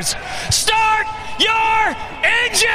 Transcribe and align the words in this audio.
Start 0.00 1.06
your 1.38 1.94
engines! 2.24 2.72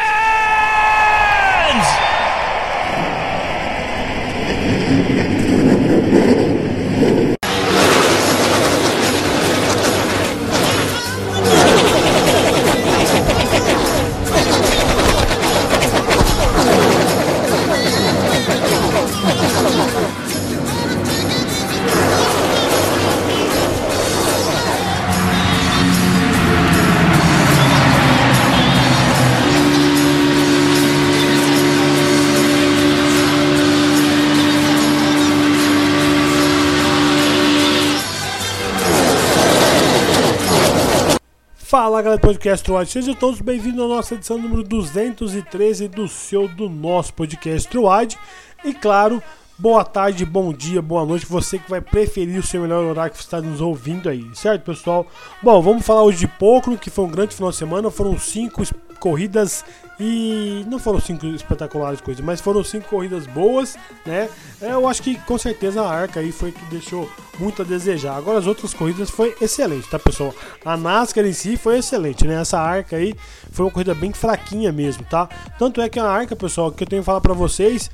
Fala 41.88 42.02
galera 42.02 42.20
do 42.20 42.28
podcast 42.28 42.66
Troad, 42.66 42.92
sejam 42.92 43.16
todos 43.16 43.40
bem-vindos 43.40 43.82
à 43.82 43.88
nossa 43.88 44.14
edição 44.14 44.38
número 44.38 44.62
213 44.62 45.88
do 45.88 46.06
seu, 46.06 46.46
do 46.46 46.68
nosso 46.68 47.14
podcast 47.14 47.66
Troad. 47.70 48.20
E 48.66 48.74
claro, 48.74 49.24
boa 49.58 49.86
tarde, 49.86 50.26
bom 50.26 50.52
dia, 50.52 50.82
boa 50.82 51.06
noite, 51.06 51.26
você 51.26 51.58
que 51.58 51.70
vai 51.70 51.80
preferir 51.80 52.42
o 52.42 52.46
seu 52.46 52.62
melhor 52.62 52.84
horário 52.84 53.14
que 53.14 53.22
está 53.22 53.40
nos 53.40 53.62
ouvindo 53.62 54.10
aí, 54.10 54.22
certo 54.34 54.64
pessoal? 54.66 55.08
Bom, 55.42 55.62
vamos 55.62 55.86
falar 55.86 56.04
hoje 56.04 56.18
de 56.18 56.28
pouco, 56.28 56.78
que 56.78 56.90
foi 56.90 57.06
um 57.06 57.10
grande 57.10 57.34
final 57.34 57.52
de 57.52 57.56
semana, 57.56 57.90
foram 57.90 58.20
cinco 58.20 58.64
corridas 59.08 59.64
e 59.98 60.66
não 60.68 60.78
foram 60.78 61.00
cinco 61.00 61.26
espetaculares 61.28 62.02
coisas, 62.02 62.24
mas 62.24 62.42
foram 62.42 62.62
cinco 62.62 62.90
corridas 62.90 63.26
boas, 63.26 63.78
né? 64.06 64.30
É, 64.62 64.74
eu 64.74 64.86
acho 64.86 65.02
que 65.02 65.16
com 65.22 65.38
certeza 65.38 65.82
a 65.82 65.90
Arca 65.90 66.20
aí 66.20 66.32
foi 66.32 66.52
que 66.52 66.64
deixou 66.66 67.10
muito 67.40 67.62
a 67.62 67.66
desejar. 67.66 68.18
Agora 68.18 68.38
as 68.38 68.46
outras 68.46 68.74
corridas 68.74 69.10
foi 69.10 69.34
excelente, 69.42 69.90
tá 69.90 69.98
pessoal? 69.98 70.36
A 70.66 70.76
NASCAR 70.76 71.26
em 71.26 71.32
si 71.32 71.56
foi 71.56 71.78
excelente, 71.78 72.28
né? 72.28 72.42
Essa 72.42 72.60
Arca 72.60 72.98
aí 72.98 73.16
foi 73.52 73.66
uma 73.66 73.72
corrida 73.72 73.96
bem 73.96 74.12
fraquinha 74.12 74.74
mesmo, 74.74 75.06
tá? 75.06 75.30
Tanto 75.58 75.80
é 75.80 75.88
que 75.88 76.00
a 76.00 76.06
Arca, 76.06 76.36
pessoal, 76.36 76.70
que 76.70 76.84
eu 76.84 76.88
tenho 76.88 77.02
que 77.02 77.06
falar 77.06 77.22
para 77.22 77.34
vocês, 77.34 77.90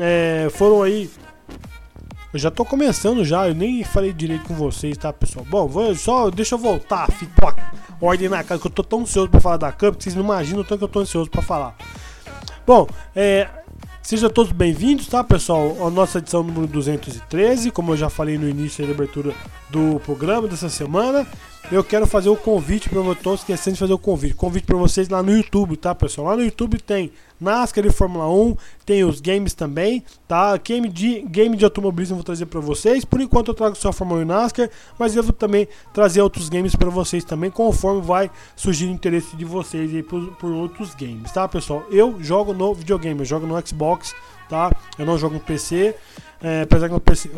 é, 0.00 0.48
foram 0.50 0.82
aí 0.82 1.10
eu 2.36 2.40
já 2.40 2.50
tô 2.50 2.66
começando 2.66 3.24
já, 3.24 3.48
eu 3.48 3.54
nem 3.54 3.82
falei 3.82 4.12
direito 4.12 4.44
com 4.44 4.54
vocês, 4.54 4.96
tá, 4.98 5.10
pessoal? 5.10 5.44
Bom, 5.48 5.66
vou 5.66 5.94
só 5.94 6.28
deixa 6.28 6.54
eu 6.54 6.58
voltar, 6.58 7.10
filho, 7.10 7.32
ordem 7.98 8.28
na 8.28 8.44
casa, 8.44 8.60
que 8.60 8.66
eu 8.66 8.70
tô 8.70 8.84
tão 8.84 9.00
ansioso 9.00 9.30
pra 9.30 9.40
falar 9.40 9.56
da 9.56 9.72
Cup 9.72 9.96
que 9.96 10.04
vocês 10.04 10.14
não 10.14 10.22
imaginam 10.22 10.60
o 10.60 10.64
tanto 10.64 10.80
que 10.80 10.84
eu 10.84 10.88
tô 10.88 11.00
ansioso 11.00 11.30
pra 11.30 11.40
falar. 11.40 11.74
Bom, 12.66 12.86
é, 13.14 13.48
Sejam 14.02 14.30
todos 14.30 14.52
bem-vindos, 14.52 15.08
tá, 15.08 15.24
pessoal? 15.24 15.84
A 15.84 15.90
nossa 15.90 16.18
edição 16.18 16.40
número 16.40 16.68
213, 16.68 17.72
como 17.72 17.90
eu 17.90 17.96
já 17.96 18.08
falei 18.08 18.38
no 18.38 18.48
início 18.48 18.86
da 18.86 18.92
abertura 18.92 19.34
do 19.68 19.98
programa 19.98 20.46
dessa 20.46 20.68
semana 20.68 21.26
eu 21.70 21.82
quero 21.82 22.06
fazer 22.06 22.28
o 22.28 22.36
convite 22.36 22.88
para 22.88 23.00
vocês, 23.00 23.16
estou 23.16 23.34
esquecendo 23.34 23.74
de 23.74 23.80
fazer 23.80 23.92
o 23.92 23.98
convite, 23.98 24.34
convite 24.34 24.64
para 24.64 24.76
vocês 24.76 25.08
lá 25.08 25.22
no 25.22 25.32
YouTube, 25.32 25.76
tá, 25.76 25.94
pessoal? 25.94 26.28
Lá 26.28 26.36
no 26.36 26.44
YouTube 26.44 26.80
tem 26.80 27.10
NASCAR 27.40 27.84
e 27.84 27.90
Fórmula 27.90 28.28
1, 28.28 28.56
tem 28.84 29.04
os 29.04 29.20
games 29.20 29.52
também, 29.52 30.04
tá? 30.28 30.56
Game 30.58 30.88
de, 30.88 31.22
game 31.22 31.56
de 31.56 31.64
automobilismo 31.64 32.14
eu 32.14 32.18
vou 32.18 32.24
trazer 32.24 32.46
para 32.46 32.60
vocês. 32.60 33.04
Por 33.04 33.20
enquanto 33.20 33.48
eu 33.48 33.54
trago 33.54 33.74
só 33.74 33.88
a 33.88 33.92
Fórmula 33.92 34.20
1 34.20 34.22
e 34.22 34.24
NASCAR, 34.26 34.70
mas 34.96 35.16
eu 35.16 35.22
vou 35.24 35.32
também 35.32 35.66
trazer 35.92 36.20
outros 36.20 36.48
games 36.48 36.76
para 36.76 36.88
vocês 36.88 37.24
também, 37.24 37.50
conforme 37.50 38.00
vai 38.00 38.30
surgir 38.54 38.86
o 38.86 38.90
interesse 38.90 39.36
de 39.36 39.44
vocês 39.44 39.92
aí 39.92 40.02
por, 40.02 40.24
por 40.36 40.52
outros 40.52 40.94
games, 40.94 41.32
tá, 41.32 41.48
pessoal? 41.48 41.84
Eu 41.90 42.16
jogo 42.20 42.52
no 42.52 42.74
videogame, 42.74 43.20
eu 43.20 43.26
jogo 43.26 43.44
no 43.44 43.66
Xbox, 43.66 44.14
tá? 44.48 44.70
Eu 44.96 45.04
não 45.04 45.18
jogo 45.18 45.34
no 45.34 45.40
PC, 45.40 45.96
é, 46.40 46.62
apesar 46.62 46.86
que 46.86 46.94
no 46.94 47.00
PC 47.00 47.30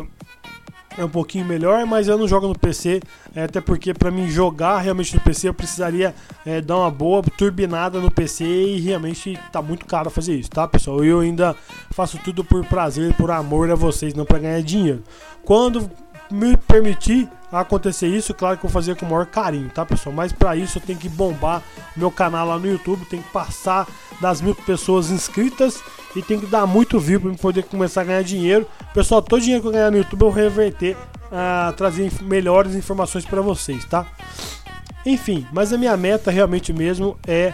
é 0.99 1.05
um 1.05 1.09
pouquinho 1.09 1.45
melhor, 1.45 1.85
mas 1.85 2.09
eu 2.09 2.17
não 2.17 2.27
jogo 2.27 2.47
no 2.47 2.59
PC, 2.59 2.99
é, 3.33 3.43
até 3.43 3.61
porque 3.61 3.93
para 3.93 4.11
mim 4.11 4.27
jogar 4.27 4.79
realmente 4.79 5.15
no 5.15 5.21
PC 5.21 5.47
eu 5.47 5.53
precisaria 5.53 6.13
é, 6.45 6.59
dar 6.59 6.75
uma 6.75 6.91
boa 6.91 7.23
turbinada 7.37 8.01
no 8.01 8.11
PC 8.11 8.43
e 8.43 8.79
realmente 8.81 9.39
tá 9.49 9.61
muito 9.61 9.85
caro 9.85 10.09
fazer 10.09 10.35
isso, 10.35 10.49
tá 10.49 10.67
pessoal? 10.67 11.03
Eu 11.03 11.21
ainda 11.21 11.55
faço 11.91 12.17
tudo 12.17 12.43
por 12.43 12.65
prazer, 12.65 13.13
por 13.15 13.31
amor 13.31 13.71
a 13.71 13.75
vocês, 13.75 14.13
não 14.13 14.25
para 14.25 14.39
ganhar 14.39 14.61
dinheiro. 14.61 15.01
Quando 15.45 15.89
me 16.31 16.55
permitir 16.55 17.29
acontecer 17.51 18.07
isso, 18.07 18.33
claro 18.33 18.57
que 18.57 18.65
eu 18.65 18.69
vou 18.69 18.81
fazer 18.81 18.95
com 18.95 19.05
o 19.05 19.09
maior 19.09 19.25
carinho, 19.25 19.69
tá 19.69 19.85
pessoal? 19.85 20.13
Mas 20.13 20.31
para 20.31 20.55
isso 20.55 20.77
eu 20.77 20.81
tenho 20.81 20.99
que 20.99 21.09
bombar 21.09 21.63
meu 21.95 22.11
canal 22.11 22.47
lá 22.47 22.59
no 22.59 22.67
YouTube, 22.67 23.05
tem 23.05 23.21
que 23.21 23.29
passar 23.31 23.87
das 24.21 24.41
mil 24.41 24.53
pessoas 24.53 25.09
inscritas 25.09 25.81
e 26.15 26.21
tem 26.21 26.39
que 26.39 26.45
dar 26.45 26.67
muito 26.67 26.99
view 26.99 27.19
para 27.19 27.33
poder 27.33 27.63
começar 27.63 28.01
a 28.01 28.03
ganhar 28.03 28.23
dinheiro. 28.23 28.67
Pessoal, 28.93 29.21
todo 29.21 29.41
dinheiro 29.41 29.61
que 29.61 29.67
eu 29.67 29.71
ganhar 29.71 29.91
no 29.91 29.97
YouTube 29.97 30.21
eu 30.21 30.29
reverter 30.29 30.95
a 31.31 31.73
trazer 31.75 32.11
melhores 32.21 32.75
informações 32.75 33.25
para 33.25 33.41
vocês, 33.41 33.83
tá? 33.85 34.05
Enfim, 35.05 35.47
mas 35.51 35.73
a 35.73 35.77
minha 35.77 35.95
meta 35.95 36.29
realmente 36.29 36.73
mesmo 36.73 37.17
é 37.27 37.53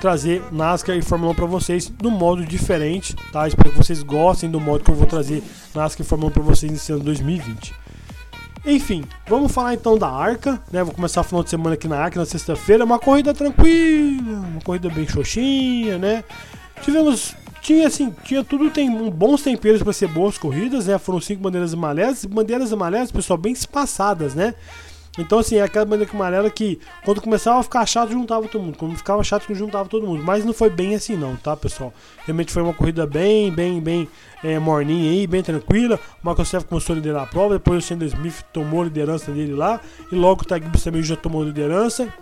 trazer 0.00 0.42
NASCAR 0.52 0.96
e 0.96 1.02
Fórmula 1.02 1.32
1 1.32 1.34
para 1.34 1.46
vocês 1.46 1.92
no 2.02 2.10
modo 2.10 2.44
diferente, 2.44 3.14
tá? 3.32 3.48
Espero 3.48 3.70
que 3.70 3.76
vocês 3.76 4.02
gostem 4.02 4.50
do 4.50 4.60
modo 4.60 4.84
que 4.84 4.90
eu 4.90 4.94
vou 4.94 5.06
trazer 5.06 5.42
NASCAR 5.74 6.04
e 6.04 6.08
Fórmula 6.08 6.30
1 6.30 6.32
para 6.34 6.42
vocês 6.42 6.70
nesse 6.70 6.92
ano 6.92 7.02
2020. 7.02 7.83
Enfim, 8.66 9.04
vamos 9.28 9.52
falar 9.52 9.74
então 9.74 9.98
da 9.98 10.08
Arca, 10.08 10.60
né? 10.72 10.82
Vou 10.82 10.94
começar 10.94 11.20
o 11.20 11.24
final 11.24 11.42
de 11.44 11.50
semana 11.50 11.74
aqui 11.74 11.86
na 11.86 11.98
Arca 11.98 12.18
na 12.18 12.24
sexta-feira, 12.24 12.84
uma 12.84 12.98
corrida 12.98 13.34
tranquila, 13.34 14.38
uma 14.38 14.60
corrida 14.62 14.88
bem 14.88 15.06
xoxinha, 15.06 15.98
né? 15.98 16.24
Tivemos 16.82 17.34
tinha 17.60 17.86
assim, 17.86 18.14
tinha 18.24 18.44
tudo 18.44 18.70
tem 18.70 19.10
bons 19.10 19.42
temperos 19.42 19.82
para 19.82 19.92
ser 19.92 20.08
boas 20.08 20.36
corridas, 20.36 20.86
né? 20.86 20.98
Foram 20.98 21.20
cinco 21.20 21.42
bandeiras 21.42 21.72
amarelas, 21.72 22.24
bandeiras 22.24 22.72
amarelas, 22.72 23.10
pessoal, 23.10 23.38
bem 23.38 23.52
espaçadas, 23.52 24.34
né? 24.34 24.54
Então, 25.18 25.38
assim, 25.38 25.56
é 25.56 25.62
aquela 25.62 25.84
bandeira 25.84 26.10
amarela 26.12 26.50
que 26.50 26.78
quando 27.04 27.20
começava 27.20 27.60
a 27.60 27.62
ficar 27.62 27.86
chato, 27.86 28.10
juntava 28.10 28.48
todo 28.48 28.62
mundo. 28.62 28.76
Quando 28.76 28.96
ficava 28.96 29.22
chato, 29.22 29.52
juntava 29.54 29.88
todo 29.88 30.06
mundo. 30.06 30.22
Mas 30.24 30.44
não 30.44 30.52
foi 30.52 30.70
bem 30.70 30.94
assim, 30.94 31.16
não, 31.16 31.36
tá, 31.36 31.56
pessoal? 31.56 31.92
Realmente 32.24 32.52
foi 32.52 32.62
uma 32.62 32.74
corrida 32.74 33.06
bem, 33.06 33.50
bem, 33.52 33.80
bem 33.80 34.08
é, 34.42 34.58
morninha 34.58 35.10
aí, 35.10 35.26
bem 35.26 35.42
tranquila. 35.42 36.00
O 36.22 36.26
Marcos 36.26 36.48
Sérgio 36.48 36.68
começou 36.68 36.94
a 36.94 36.96
liderar 36.96 37.22
a 37.22 37.26
prova. 37.26 37.54
Depois 37.54 37.84
o 37.84 37.86
Sanders 37.86 38.12
Smith 38.12 38.42
tomou 38.52 38.82
a 38.82 38.84
liderança 38.84 39.30
dele 39.30 39.54
lá. 39.54 39.80
E 40.10 40.14
logo 40.14 40.42
o 40.42 40.44
Tag 40.44 40.66
também 40.82 41.02
já 41.02 41.16
tomou 41.16 41.42
a 41.42 41.44
liderança. 41.44 42.12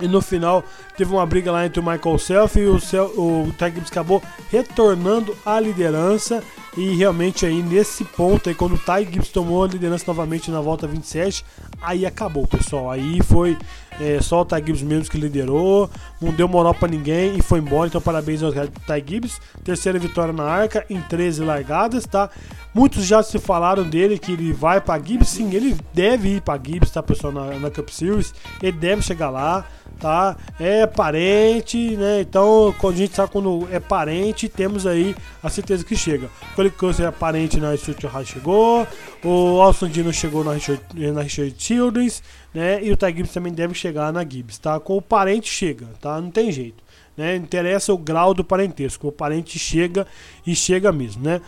E 0.00 0.08
no 0.08 0.22
final 0.22 0.64
teve 0.96 1.12
uma 1.12 1.26
briga 1.26 1.52
lá 1.52 1.66
entre 1.66 1.78
o 1.78 1.82
Michael 1.82 2.18
Self 2.18 2.58
e 2.58 2.66
o, 2.66 2.80
Cel 2.80 3.06
o 3.16 3.52
Ty 3.58 3.66
Gibbs 3.66 3.90
acabou 3.90 4.22
retornando 4.50 5.36
à 5.44 5.60
liderança. 5.60 6.42
E 6.76 6.94
realmente 6.96 7.44
aí 7.44 7.62
nesse 7.62 8.02
ponto 8.02 8.48
aí, 8.48 8.54
quando 8.54 8.74
o 8.74 8.78
Ty 8.78 9.04
Gibbs 9.04 9.28
tomou 9.28 9.62
a 9.62 9.68
liderança 9.68 10.04
novamente 10.06 10.50
na 10.50 10.60
volta 10.60 10.86
27, 10.86 11.44
aí 11.82 12.06
acabou, 12.06 12.46
pessoal. 12.46 12.90
Aí 12.90 13.20
foi 13.22 13.58
é, 14.00 14.20
só 14.20 14.40
o 14.40 14.44
Ty 14.44 14.56
Gibbs 14.56 14.82
mesmo 14.82 15.10
que 15.10 15.18
liderou, 15.18 15.90
não 16.20 16.32
deu 16.32 16.48
moral 16.48 16.74
para 16.74 16.88
ninguém 16.88 17.36
e 17.36 17.42
foi 17.42 17.58
embora. 17.58 17.88
Então 17.88 18.00
parabéns 18.00 18.42
ao 18.42 18.52
Ty 18.52 19.04
Gibbs. 19.06 19.40
Terceira 19.64 19.98
vitória 19.98 20.32
na 20.32 20.44
arca 20.44 20.84
em 20.88 21.00
13 21.00 21.44
largadas, 21.44 22.04
tá? 22.04 22.30
Muitos 22.74 23.04
já 23.04 23.22
se 23.22 23.38
falaram 23.38 23.84
dele 23.84 24.18
que 24.18 24.32
ele 24.32 24.52
vai 24.52 24.80
para 24.80 25.02
Gibbs, 25.02 25.28
sim, 25.28 25.54
ele 25.54 25.76
deve 25.92 26.36
ir 26.36 26.40
para 26.40 26.60
Gibbs, 26.62 26.90
tá, 26.90 27.02
pessoal, 27.02 27.32
na, 27.32 27.58
na 27.58 27.70
Cup 27.70 27.88
Series. 27.90 28.34
Ele 28.62 28.72
deve 28.72 29.02
chegar 29.02 29.30
lá 29.30 29.66
tá? 30.02 30.36
É 30.58 30.84
parente, 30.86 31.96
né? 31.96 32.20
Então, 32.20 32.74
quando 32.78 32.94
a 32.94 32.98
gente 32.98 33.14
sabe 33.14 33.30
quando 33.30 33.68
é 33.70 33.78
parente, 33.78 34.48
temos 34.48 34.84
aí 34.84 35.14
a 35.40 35.48
certeza 35.48 35.84
que 35.84 35.96
chega. 35.96 36.28
O 36.52 36.56
Cole 36.56 36.70
Custer 36.70 37.06
é 37.06 37.10
parente 37.10 37.58
na 37.60 37.76
Stuart 37.76 38.02
High 38.02 38.24
chegou, 38.24 38.86
o 39.24 39.60
Austin 39.60 39.86
Dino 39.86 40.12
chegou 40.12 40.42
na 40.42 40.54
Richard, 40.54 40.82
na 41.12 41.22
Richard 41.22 41.54
né? 42.52 42.82
E 42.82 42.90
o 42.90 42.96
Ty 42.96 43.06
Gibbs 43.06 43.32
também 43.32 43.52
deve 43.52 43.74
chegar 43.74 43.81
na 44.12 44.22
Gibbs, 44.22 44.58
tá? 44.58 44.78
Com 44.78 44.96
o 44.96 45.02
parente 45.02 45.48
chega, 45.48 45.86
tá? 46.00 46.20
Não 46.20 46.30
tem 46.30 46.52
jeito. 46.52 46.82
Né? 47.16 47.36
Interessa 47.36 47.92
o 47.92 47.98
grau 47.98 48.32
do 48.32 48.44
parentesco. 48.44 49.08
O 49.08 49.12
parente 49.12 49.58
chega 49.58 50.06
e 50.46 50.54
chega 50.54 50.92
mesmo, 50.92 51.24
né? 51.24 51.40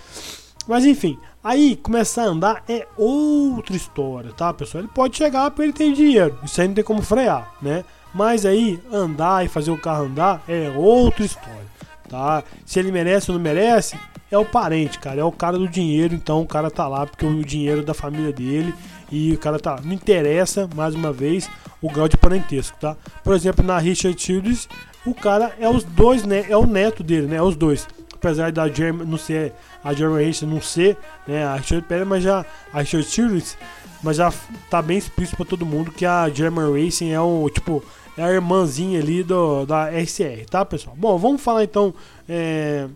Mas 0.66 0.84
enfim, 0.84 1.18
aí 1.42 1.76
começar 1.76 2.22
a 2.22 2.28
andar 2.28 2.64
é 2.66 2.86
outra 2.96 3.76
história, 3.76 4.32
tá, 4.32 4.52
pessoal? 4.52 4.82
Ele 4.82 4.92
pode 4.92 5.16
chegar 5.16 5.50
porque 5.50 5.62
ele 5.62 5.72
tem 5.74 5.92
dinheiro, 5.92 6.38
isso 6.42 6.58
aí 6.58 6.66
não 6.66 6.74
tem 6.74 6.82
como 6.82 7.02
frear, 7.02 7.52
né? 7.60 7.84
Mas 8.14 8.46
aí, 8.46 8.80
andar 8.92 9.44
e 9.44 9.48
fazer 9.48 9.72
o 9.72 9.80
carro 9.80 10.04
andar 10.04 10.42
é 10.48 10.72
outra 10.74 11.24
história, 11.24 11.66
tá? 12.08 12.44
Se 12.64 12.78
ele 12.78 12.92
merece 12.92 13.30
ou 13.30 13.36
não 13.36 13.42
merece, 13.42 13.98
é 14.30 14.38
o 14.38 14.44
parente, 14.44 14.98
cara. 14.98 15.20
É 15.20 15.24
o 15.24 15.32
cara 15.32 15.58
do 15.58 15.68
dinheiro, 15.68 16.14
então 16.14 16.40
o 16.40 16.46
cara 16.46 16.70
tá 16.70 16.86
lá 16.86 17.06
porque 17.06 17.26
o 17.26 17.44
dinheiro 17.44 17.80
é 17.80 17.84
da 17.84 17.92
família 17.92 18.32
dele 18.32 18.72
e 19.10 19.32
o 19.32 19.38
cara 19.38 19.58
tá. 19.58 19.80
Não 19.82 19.92
interessa, 19.92 20.68
mais 20.74 20.94
uma 20.94 21.12
vez, 21.12 21.50
o 21.84 21.90
grau 21.90 22.08
de 22.08 22.16
parentesco, 22.16 22.78
tá? 22.80 22.96
Por 23.22 23.34
exemplo, 23.34 23.62
na 23.62 23.76
Richard 23.78 24.18
Childress, 24.18 24.66
o 25.04 25.14
cara 25.14 25.54
é 25.60 25.68
os 25.68 25.84
dois, 25.84 26.24
né? 26.24 26.46
É 26.48 26.56
o 26.56 26.66
neto 26.66 27.02
dele, 27.02 27.26
né? 27.26 27.36
É 27.36 27.42
os 27.42 27.56
dois. 27.56 27.86
Apesar 28.14 28.50
da 28.50 28.66
German 28.68 29.06
não 29.06 29.18
ser 29.18 29.52
a 29.84 29.92
German 29.92 30.26
Race 30.26 30.46
não 30.46 30.62
ser, 30.62 30.96
né? 31.28 31.44
A 31.44 31.56
Richard 31.56 31.86
Perry, 31.86 32.06
mas 32.06 32.22
já 32.22 32.42
a 32.72 32.80
Richard 32.80 33.06
Childress, 33.06 33.58
mas 34.02 34.16
já 34.16 34.32
tá 34.70 34.80
bem 34.80 34.96
explícito 34.96 35.36
para 35.36 35.44
todo 35.44 35.66
mundo 35.66 35.92
que 35.92 36.06
a 36.06 36.26
German 36.30 36.72
Racing 36.72 37.10
é 37.10 37.20
um 37.20 37.46
tipo 37.50 37.84
é 38.16 38.22
a 38.22 38.32
irmãzinha 38.32 38.98
ali 38.98 39.22
do, 39.22 39.66
da 39.66 39.90
SR, 39.92 40.46
tá, 40.48 40.64
pessoal? 40.64 40.96
Bom, 40.96 41.18
vamos 41.18 41.42
falar 41.42 41.64
então. 41.64 41.92
É, 42.26 42.88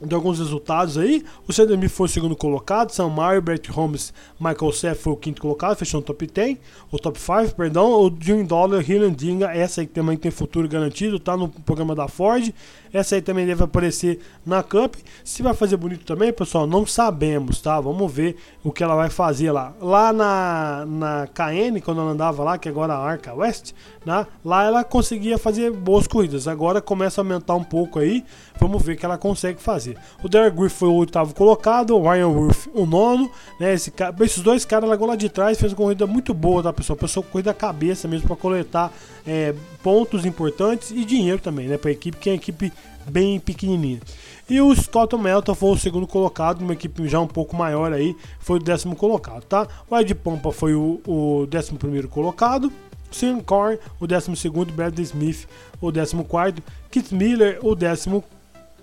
de 0.00 0.14
alguns 0.14 0.38
resultados 0.38 0.96
aí. 0.96 1.24
O 1.46 1.52
Cedemir 1.52 1.90
foi 1.90 2.06
o 2.06 2.08
segundo 2.08 2.36
colocado, 2.36 2.90
Sam 2.90 3.08
Mario, 3.08 3.42
Brett 3.42 3.70
Holmes, 3.70 4.12
Michael 4.38 4.72
Seth 4.72 4.98
foi 4.98 5.12
o 5.12 5.16
quinto 5.16 5.42
colocado, 5.42 5.76
fechou 5.76 6.00
no 6.00 6.06
top 6.06 6.26
10, 6.26 6.58
o 6.90 6.98
top 6.98 7.18
5, 7.18 7.54
perdão. 7.54 7.90
O 7.90 8.12
Jim 8.20 8.44
Dollar, 8.44 8.82
Dinga, 9.14 9.52
essa 9.54 9.80
aí 9.80 9.86
também 9.86 10.16
tem 10.16 10.30
futuro 10.30 10.68
garantido, 10.68 11.18
tá 11.18 11.36
no 11.36 11.48
programa 11.48 11.94
da 11.94 12.08
Ford. 12.08 12.52
Essa 12.92 13.14
aí 13.14 13.22
também 13.22 13.46
deve 13.46 13.62
aparecer 13.62 14.18
na 14.44 14.62
Cup. 14.62 14.96
Se 15.24 15.42
vai 15.42 15.54
fazer 15.54 15.76
bonito 15.76 16.04
também, 16.04 16.32
pessoal, 16.32 16.66
não 16.66 16.84
sabemos, 16.84 17.60
tá? 17.60 17.80
Vamos 17.80 18.12
ver 18.12 18.36
o 18.64 18.72
que 18.72 18.82
ela 18.82 18.96
vai 18.96 19.08
fazer 19.08 19.52
lá. 19.52 19.72
Lá 19.80 20.12
na, 20.12 20.84
na 20.86 21.28
KN, 21.28 21.80
quando 21.84 22.00
ela 22.00 22.10
andava 22.10 22.42
lá, 22.42 22.58
que 22.58 22.68
agora 22.68 22.92
é 22.92 22.96
a 22.96 22.98
Arca 22.98 23.32
West, 23.32 23.72
né? 24.04 24.26
lá 24.44 24.64
ela 24.64 24.82
conseguia 24.82 25.38
fazer 25.38 25.70
boas 25.70 26.08
corridas. 26.08 26.48
Agora 26.48 26.80
começa 26.80 27.20
a 27.20 27.22
aumentar 27.22 27.54
um 27.54 27.64
pouco 27.64 28.00
aí. 28.00 28.24
Vamos 28.58 28.82
ver 28.82 28.94
o 28.94 28.96
que 28.96 29.04
ela 29.04 29.16
consegue 29.16 29.60
fazer. 29.60 29.89
O 30.22 30.28
Derek 30.28 30.56
Griff 30.56 30.76
foi 30.76 30.88
o 30.88 30.94
oitavo 30.94 31.34
colocado, 31.34 31.96
o 31.96 32.02
Ryan 32.02 32.28
Wolf 32.28 32.66
o 32.74 32.86
nono. 32.86 33.30
Né? 33.58 33.74
Esse, 33.74 33.92
esses 34.22 34.42
dois 34.42 34.64
caras 34.64 34.88
largou 34.88 35.06
lá 35.06 35.16
de 35.16 35.28
trás, 35.28 35.58
fez 35.58 35.72
uma 35.72 35.76
corrida 35.76 36.06
muito 36.06 36.32
boa, 36.34 36.62
tá, 36.62 36.72
pessoal? 36.72 36.96
Pessoal, 36.96 37.24
corrida 37.24 37.54
cabeça 37.54 38.08
mesmo 38.08 38.26
para 38.26 38.36
coletar 38.36 38.92
é, 39.26 39.54
pontos 39.82 40.24
importantes 40.24 40.90
e 40.90 41.04
dinheiro 41.04 41.40
também, 41.40 41.66
né? 41.68 41.78
Para 41.78 41.90
a 41.90 41.92
equipe, 41.92 42.16
que 42.16 42.28
é 42.28 42.32
uma 42.32 42.36
equipe 42.36 42.72
bem 43.06 43.40
pequenininha. 43.40 44.00
E 44.48 44.60
o 44.60 44.74
Scott 44.74 45.16
Melton 45.16 45.54
foi 45.54 45.70
o 45.70 45.76
segundo 45.76 46.06
colocado, 46.06 46.62
uma 46.62 46.72
equipe 46.72 47.06
já 47.08 47.20
um 47.20 47.26
pouco 47.26 47.56
maior 47.56 47.92
aí, 47.92 48.16
foi 48.38 48.58
o 48.58 48.62
décimo 48.62 48.96
colocado, 48.96 49.44
tá? 49.44 49.66
O 49.88 49.96
Ed 49.96 50.14
Pompa 50.14 50.50
foi 50.50 50.74
o, 50.74 51.00
o 51.06 51.46
décimo 51.46 51.78
primeiro 51.78 52.08
colocado. 52.08 52.72
Sean 53.10 53.40
Corn, 53.40 53.78
o 53.98 54.06
décimo 54.06 54.36
segundo. 54.36 54.72
Bradley 54.72 55.04
Smith, 55.04 55.48
o 55.80 55.90
décimo 55.90 56.24
quarto. 56.24 56.62
Kit 56.90 57.14
Miller, 57.14 57.58
o 57.62 57.74
décimo 57.74 58.24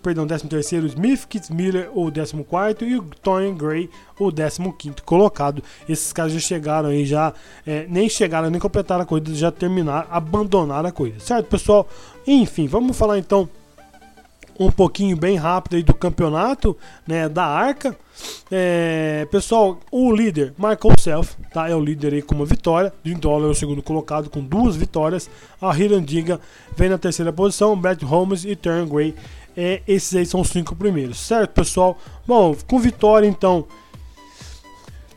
perdão, 0.07 0.25
13 0.25 0.47
terceiro 0.47 0.87
Smith 0.87 1.25
Kit 1.27 1.53
Miller, 1.53 1.89
o 1.93 2.05
14 2.05 2.41
quarto 2.45 2.85
e 2.85 2.95
o 2.95 3.03
Tony 3.21 3.51
Gray, 3.51 3.89
o 4.17 4.31
15 4.31 4.71
quinto 4.77 5.03
colocado. 5.03 5.61
Esses 5.87 6.13
caras 6.13 6.31
já 6.31 6.39
chegaram 6.39 6.87
aí, 6.87 7.05
já 7.05 7.33
é, 7.65 7.85
nem 7.89 8.07
chegaram, 8.07 8.49
nem 8.49 8.59
completaram 8.59 9.01
a 9.01 9.05
corrida, 9.05 9.35
já 9.35 9.51
terminaram, 9.51 10.07
abandonaram 10.09 10.87
a 10.87 10.91
corrida, 10.93 11.19
certo, 11.19 11.47
pessoal? 11.47 11.85
Enfim, 12.25 12.67
vamos 12.67 12.97
falar 12.97 13.19
então 13.19 13.49
um 14.57 14.71
pouquinho 14.71 15.17
bem 15.17 15.35
rápido 15.35 15.75
aí 15.75 15.83
do 15.83 15.93
campeonato, 15.93 16.75
né, 17.05 17.27
da 17.27 17.45
Arca. 17.45 17.95
É, 18.49 19.27
pessoal, 19.29 19.77
o 19.91 20.11
líder, 20.11 20.53
Michael 20.57 20.97
Self, 20.99 21.35
tá, 21.53 21.69
é 21.69 21.75
o 21.75 21.83
líder 21.83 22.13
aí 22.13 22.21
com 22.21 22.33
uma 22.33 22.45
vitória. 22.45 22.93
Jim 23.03 23.17
Dollar 23.17 23.49
é 23.49 23.51
o 23.51 23.55
segundo 23.55 23.83
colocado 23.83 24.29
com 24.29 24.41
duas 24.41 24.75
vitórias. 24.75 25.29
A 25.61 25.77
Hirandiga 25.77 26.39
vem 26.75 26.89
na 26.89 26.97
terceira 26.97 27.31
posição. 27.31 27.77
Brett 27.77 28.03
Holmes 28.03 28.45
e 28.45 28.55
Turn 28.55 28.89
Gray, 28.89 29.13
é, 29.57 29.81
esses 29.87 30.15
aí 30.15 30.23
são 30.23 30.41
os 30.41 30.49
cinco 30.49 30.75
primeiros, 30.75 31.17
certo, 31.17 31.49
pessoal? 31.49 31.97
Bom, 32.27 32.55
com 32.67 32.77
vitória 32.79 33.25
então. 33.27 33.65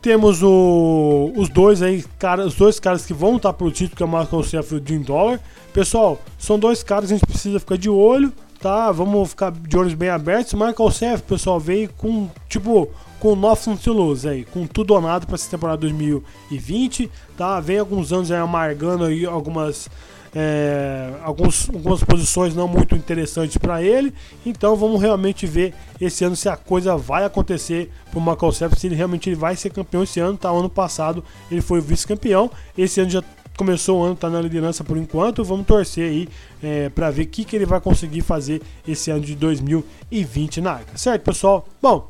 Temos 0.01 0.43
o, 0.43 1.31
os 1.37 1.51
dois 1.51 1.83
aí, 1.83 2.03
cara, 2.19 2.47
os 2.47 2.55
dois 2.55 2.81
caras 2.81 3.05
que 3.05 3.13
vão 3.13 3.37
estar 3.37 3.53
pro 3.53 3.71
título, 3.71 3.97
que 3.97 4.03
é 4.03 4.07
o 4.07 4.09
Michael 4.09 4.43
Self 4.43 4.75
e 4.75 4.79
o 4.79 4.83
Jim 4.83 5.03
Dollar. 5.03 5.39
Pessoal, 5.75 6.19
são 6.39 6.59
dois 6.59 6.83
caras 6.83 7.11
que 7.11 7.15
a 7.15 7.19
gente 7.19 7.27
precisa 7.27 7.61
ficar 7.61 7.77
de 7.77 7.91
olho, 7.91 8.33
tá? 8.59 8.91
Vamos 8.91 9.29
ficar 9.29 9.53
de 9.53 9.77
olhos 9.77 9.93
bem 9.93 10.09
abertos. 10.09 10.55
Michael 10.55 10.91
Self, 10.91 11.23
pessoal, 11.25 11.61
veio 11.61 11.91
com, 11.99 12.31
tipo, 12.49 12.89
com 13.21 13.37
to 13.77 13.93
Lose 13.93 14.27
aí, 14.27 14.47
com 14.47 14.67
tudo 14.67 14.95
ou 14.95 15.03
nada 15.03 15.27
para 15.27 15.35
essa 15.35 15.51
temporada 15.51 15.83
2020, 15.83 17.11
tá? 17.37 17.61
Vem 17.61 17.79
alguns 17.79 18.11
anos 18.11 18.33
aí 18.33 18.39
amargando 18.39 19.05
aí 19.05 19.27
algumas 19.27 19.91
é, 20.35 21.13
alguns, 21.23 21.69
algumas 21.69 22.03
posições 22.05 22.55
não 22.55 22.69
muito 22.69 22.95
interessantes 22.95 23.57
para 23.57 23.83
ele. 23.83 24.13
Então 24.45 24.77
vamos 24.77 25.01
realmente 25.01 25.47
ver 25.47 25.75
esse 26.01 26.25
ano 26.25 26.37
se 26.37 26.49
a 26.49 26.57
coisa 26.57 26.97
vai 26.97 27.25
acontecer 27.25 27.91
para 28.11 28.19
o 28.19 28.23
Michael 28.23 28.53
Self, 28.53 28.79
se 28.79 28.87
ele 28.87 28.95
realmente 28.95 29.35
vai 29.35 29.57
ser 29.57 29.71
campeão 29.71 30.03
esse 30.03 30.21
ano. 30.21 30.37
Tá, 30.37 30.51
ano 30.51 30.71
passado 30.71 31.25
ele 31.51 31.61
foi 31.61 31.81
vice-campeão, 31.81 32.51
esse 32.77 33.01
ano 33.01 33.11
já 33.11 33.23
começou 33.57 34.01
o 34.01 34.03
ano, 34.03 34.15
está 34.15 34.31
na 34.31 34.41
liderança 34.41 34.83
por 34.83 34.97
enquanto. 34.97 35.45
Vamos 35.45 35.67
torcer 35.67 36.09
aí 36.09 36.29
é, 36.63 36.89
para 36.89 37.11
ver 37.11 37.25
o 37.25 37.27
que, 37.27 37.45
que 37.45 37.57
ele 37.57 37.67
vai 37.67 37.81
conseguir 37.81 38.23
fazer 38.23 38.63
esse 38.87 39.11
ano 39.11 39.21
de 39.21 39.35
2020 39.35 40.61
na 40.61 40.73
Arca. 40.73 40.97
Certo, 40.97 41.23
pessoal? 41.23 41.67
Bom, 41.83 42.09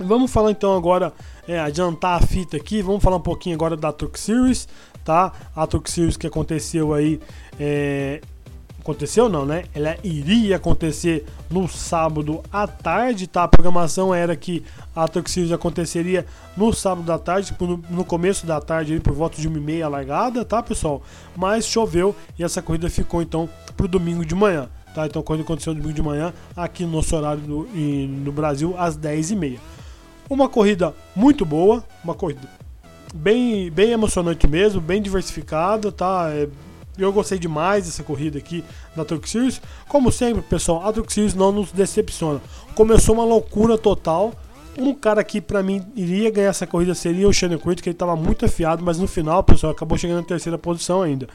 vamos 0.00 0.30
falar 0.30 0.50
então 0.50 0.74
agora, 0.76 1.12
é, 1.46 1.58
adiantar 1.58 2.22
a 2.22 2.26
fita 2.26 2.56
aqui, 2.56 2.80
vamos 2.82 3.02
falar 3.02 3.16
um 3.16 3.20
pouquinho 3.20 3.54
agora 3.54 3.76
da 3.76 3.92
Truck 3.92 4.18
Series, 4.18 4.66
tá? 5.06 5.32
A 5.54 5.66
Series 5.84 6.16
que 6.16 6.26
aconteceu 6.26 6.92
aí 6.92 7.20
é, 7.60 8.20
aconteceu 8.80 9.28
não, 9.28 9.46
né? 9.46 9.64
Ela 9.72 9.96
iria 10.02 10.56
acontecer 10.56 11.24
no 11.48 11.68
sábado 11.68 12.42
à 12.52 12.66
tarde, 12.66 13.28
tá? 13.28 13.44
A 13.44 13.48
programação 13.48 14.12
era 14.12 14.34
que 14.34 14.64
a 14.94 15.06
Series 15.24 15.52
aconteceria 15.52 16.26
no 16.56 16.72
sábado 16.72 17.10
à 17.12 17.18
tarde, 17.18 17.54
no, 17.88 18.04
começo 18.04 18.46
da 18.46 18.60
tarde, 18.60 18.98
por 18.98 19.12
volta 19.12 19.40
de 19.40 19.48
1h30 19.48 19.88
largada, 19.88 20.44
tá, 20.44 20.60
pessoal? 20.60 21.00
Mas 21.36 21.66
choveu 21.66 22.14
e 22.36 22.42
essa 22.42 22.60
corrida 22.60 22.90
ficou 22.90 23.22
então 23.22 23.48
pro 23.76 23.86
domingo 23.86 24.24
de 24.24 24.34
manhã, 24.34 24.68
tá? 24.92 25.06
Então, 25.06 25.22
quando 25.22 25.42
aconteceu 25.42 25.72
no 25.72 25.80
domingo 25.80 25.94
de 25.94 26.02
manhã, 26.02 26.34
aqui 26.56 26.84
no 26.84 26.90
nosso 26.90 27.14
horário 27.14 27.42
no, 27.46 27.64
no 27.64 28.32
Brasil, 28.32 28.74
às 28.76 28.98
10h30. 28.98 29.58
Uma 30.28 30.48
corrida 30.48 30.92
muito 31.14 31.44
boa, 31.44 31.84
uma 32.02 32.14
corrida 32.14 32.65
bem, 33.14 33.70
bem 33.70 33.90
emocionante 33.90 34.46
mesmo, 34.46 34.80
bem 34.80 35.00
diversificada, 35.00 35.90
tá? 35.92 36.30
É, 36.30 36.48
eu 36.98 37.12
gostei 37.12 37.38
demais 37.38 37.84
dessa 37.84 38.02
corrida 38.02 38.38
aqui 38.38 38.64
da 38.94 39.04
Truck 39.04 39.28
Series. 39.28 39.60
Como 39.88 40.10
sempre, 40.10 40.42
pessoal, 40.42 40.86
a 40.86 40.92
Truck 40.92 41.12
Series 41.12 41.34
não 41.34 41.52
nos 41.52 41.72
decepciona. 41.72 42.40
Começou 42.74 43.14
uma 43.14 43.24
loucura 43.24 43.76
total. 43.76 44.32
Um 44.78 44.94
cara 44.94 45.24
que 45.24 45.40
para 45.40 45.62
mim 45.62 45.82
iria 45.94 46.30
ganhar 46.30 46.50
essa 46.50 46.66
corrida 46.66 46.94
seria 46.94 47.26
o 47.26 47.32
Shannon 47.32 47.58
Creed, 47.58 47.80
que 47.80 47.88
ele 47.88 47.94
estava 47.94 48.14
muito 48.14 48.44
afiado, 48.44 48.84
mas 48.84 48.98
no 48.98 49.06
final, 49.06 49.42
pessoal, 49.42 49.72
acabou 49.72 49.96
chegando 49.96 50.18
na 50.18 50.26
terceira 50.26 50.58
posição 50.58 51.02
ainda. 51.02 51.26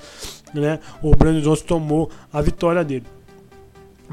Né? 0.54 0.80
O 1.02 1.16
Brandon 1.16 1.42
Jones 1.42 1.62
tomou 1.62 2.10
a 2.32 2.40
vitória 2.40 2.84
dele. 2.84 3.06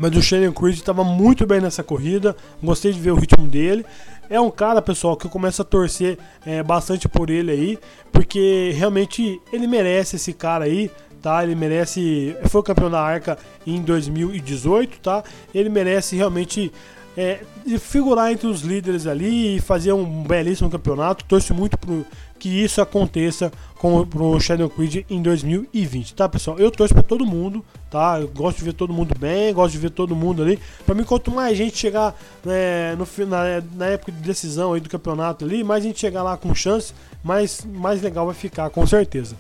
Mas 0.01 0.17
o 0.17 0.23
Shannon 0.23 0.53
Creed 0.53 0.77
estava 0.77 1.03
muito 1.03 1.47
bem 1.47 1.61
nessa 1.61 1.83
corrida, 1.83 2.37
gostei 2.63 2.93
de 2.93 3.01
ver 3.01 3.11
o 3.11 3.17
ritmo 3.17 3.47
dele. 3.47 3.85
É 4.31 4.41
um 4.41 4.51
cara, 4.51 4.81
pessoal, 4.81 5.17
que 5.17 5.27
eu 5.27 5.31
começo 5.31 5.63
a 5.63 5.65
torcer 5.65 6.19
é, 6.47 6.63
bastante 6.63 7.09
por 7.09 7.31
ele 7.31 7.51
aí, 7.51 7.79
porque 8.13 8.73
realmente 8.77 9.41
ele 9.53 9.67
merece 9.67 10.17
esse 10.17 10.33
cara 10.33 10.67
aí, 10.67 10.91
tá? 11.23 11.43
Ele 11.43 11.55
merece. 11.55 12.37
Foi 12.49 12.63
campeão 12.63 12.91
da 12.91 13.01
Arca 13.01 13.39
em 13.67 13.81
2018, 13.81 15.01
tá? 15.01 15.25
Ele 15.55 15.69
merece 15.69 16.15
realmente 16.15 16.71
é, 17.17 17.41
figurar 17.81 18.31
entre 18.31 18.47
os 18.47 18.61
líderes 18.61 19.07
ali 19.07 19.57
e 19.57 19.61
fazer 19.61 19.93
um 19.93 20.23
belíssimo 20.23 20.71
campeonato. 20.71 21.25
Torço 21.25 21.53
muito 21.55 21.77
pro, 21.79 22.05
que 22.39 22.49
isso 22.49 22.81
aconteça 22.81 23.53
com 23.79 24.07
o 24.15 24.41
Shadow 24.41 24.69
Creed 24.69 25.05
em 25.09 25.23
2020, 25.23 26.15
tá, 26.15 26.29
pessoal? 26.29 26.59
Eu 26.59 26.71
torço 26.71 26.95
para 26.95 27.03
todo 27.03 27.25
mundo, 27.25 27.65
tá? 27.91 28.19
Eu 28.21 28.29
gosto 28.29 28.59
de 28.59 28.65
ver 28.65 28.73
todo 28.73 28.93
mundo 28.93 29.15
bem, 29.19 29.53
gosto 29.53 29.73
de 29.73 29.79
ver 29.79 29.91
todo 29.91 30.17
mundo 30.17 30.43
ali. 30.43 30.59
Para 30.85 30.95
mim, 30.95 31.05
quanto 31.05 31.31
mais 31.31 31.57
gente 31.57 31.77
chegar 31.77 32.15
né, 32.45 32.97
no, 32.97 33.27
na, 33.27 33.63
na 33.75 33.87
época 33.87 34.13
de 34.13 34.19
decisão 34.21 34.73
aí 34.73 34.81
do 34.81 34.89
campeonato 34.89 35.45
ali, 35.45 35.63
mais 35.63 35.83
gente 35.83 36.01
chegar 36.01 36.23
lá 36.23 36.37
com 36.37 36.55
chance, 36.55 36.93
mais, 37.23 37.65
mais 37.65 38.03
legal 38.03 38.27
vai 38.27 38.35
ficar, 38.35 38.71
com 38.71 38.87
certeza. 38.87 39.37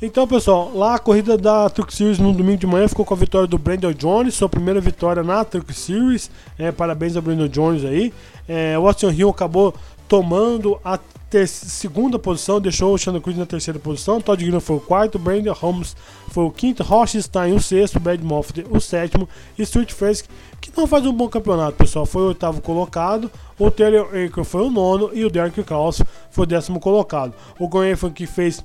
Então, 0.00 0.28
pessoal, 0.28 0.70
lá 0.72 0.94
a 0.94 0.98
corrida 1.00 1.36
da 1.36 1.68
Truck 1.68 1.92
Series 1.92 2.20
no 2.20 2.32
domingo 2.32 2.58
de 2.58 2.68
manhã 2.68 2.86
ficou 2.86 3.04
com 3.04 3.14
a 3.14 3.16
vitória 3.16 3.48
do 3.48 3.58
Brandon 3.58 3.92
Jones, 3.92 4.34
sua 4.34 4.48
primeira 4.48 4.80
vitória 4.80 5.24
na 5.24 5.44
Truck 5.44 5.74
Series. 5.74 6.30
É, 6.56 6.70
parabéns 6.70 7.16
ao 7.16 7.22
Brandon 7.22 7.48
Jones 7.48 7.84
aí. 7.84 8.14
É, 8.48 8.74
Austin 8.74 9.08
Hill 9.08 9.28
acabou 9.28 9.74
tomando 10.08 10.80
a 10.84 10.98
segunda 11.46 12.18
posição, 12.18 12.58
deixou 12.58 12.94
o 12.94 12.98
Shannon 12.98 13.20
Cruz 13.20 13.36
na 13.36 13.44
terceira 13.44 13.78
posição, 13.78 14.18
Todd 14.18 14.42
Gilliam 14.42 14.60
foi 14.60 14.76
o 14.76 14.80
quarto, 14.80 15.18
Brandon 15.18 15.52
Holmes 15.52 15.94
foi 16.30 16.44
o 16.44 16.50
quinto, 16.50 16.82
Rochstein 16.82 17.52
o 17.52 17.60
sexto, 17.60 18.00
Brad 18.00 18.22
Moffitt 18.22 18.64
o 18.70 18.80
sétimo 18.80 19.28
e 19.58 19.66
Stuart 19.66 19.92
Frisk, 19.92 20.24
que 20.58 20.72
não 20.74 20.86
faz 20.86 21.04
um 21.04 21.12
bom 21.12 21.28
campeonato, 21.28 21.76
pessoal, 21.76 22.06
foi 22.06 22.22
o 22.22 22.28
oitavo 22.28 22.62
colocado, 22.62 23.30
o 23.58 23.70
Taylor 23.70 24.08
Aker 24.08 24.42
foi 24.42 24.62
o 24.62 24.70
nono 24.70 25.10
e 25.12 25.22
o 25.22 25.30
Derek 25.30 25.62
Kraus 25.64 26.00
foi 26.30 26.44
o 26.44 26.46
décimo 26.46 26.80
colocado. 26.80 27.34
O 27.58 27.68
Gordon 27.68 28.10
que 28.10 28.26
fez 28.26 28.64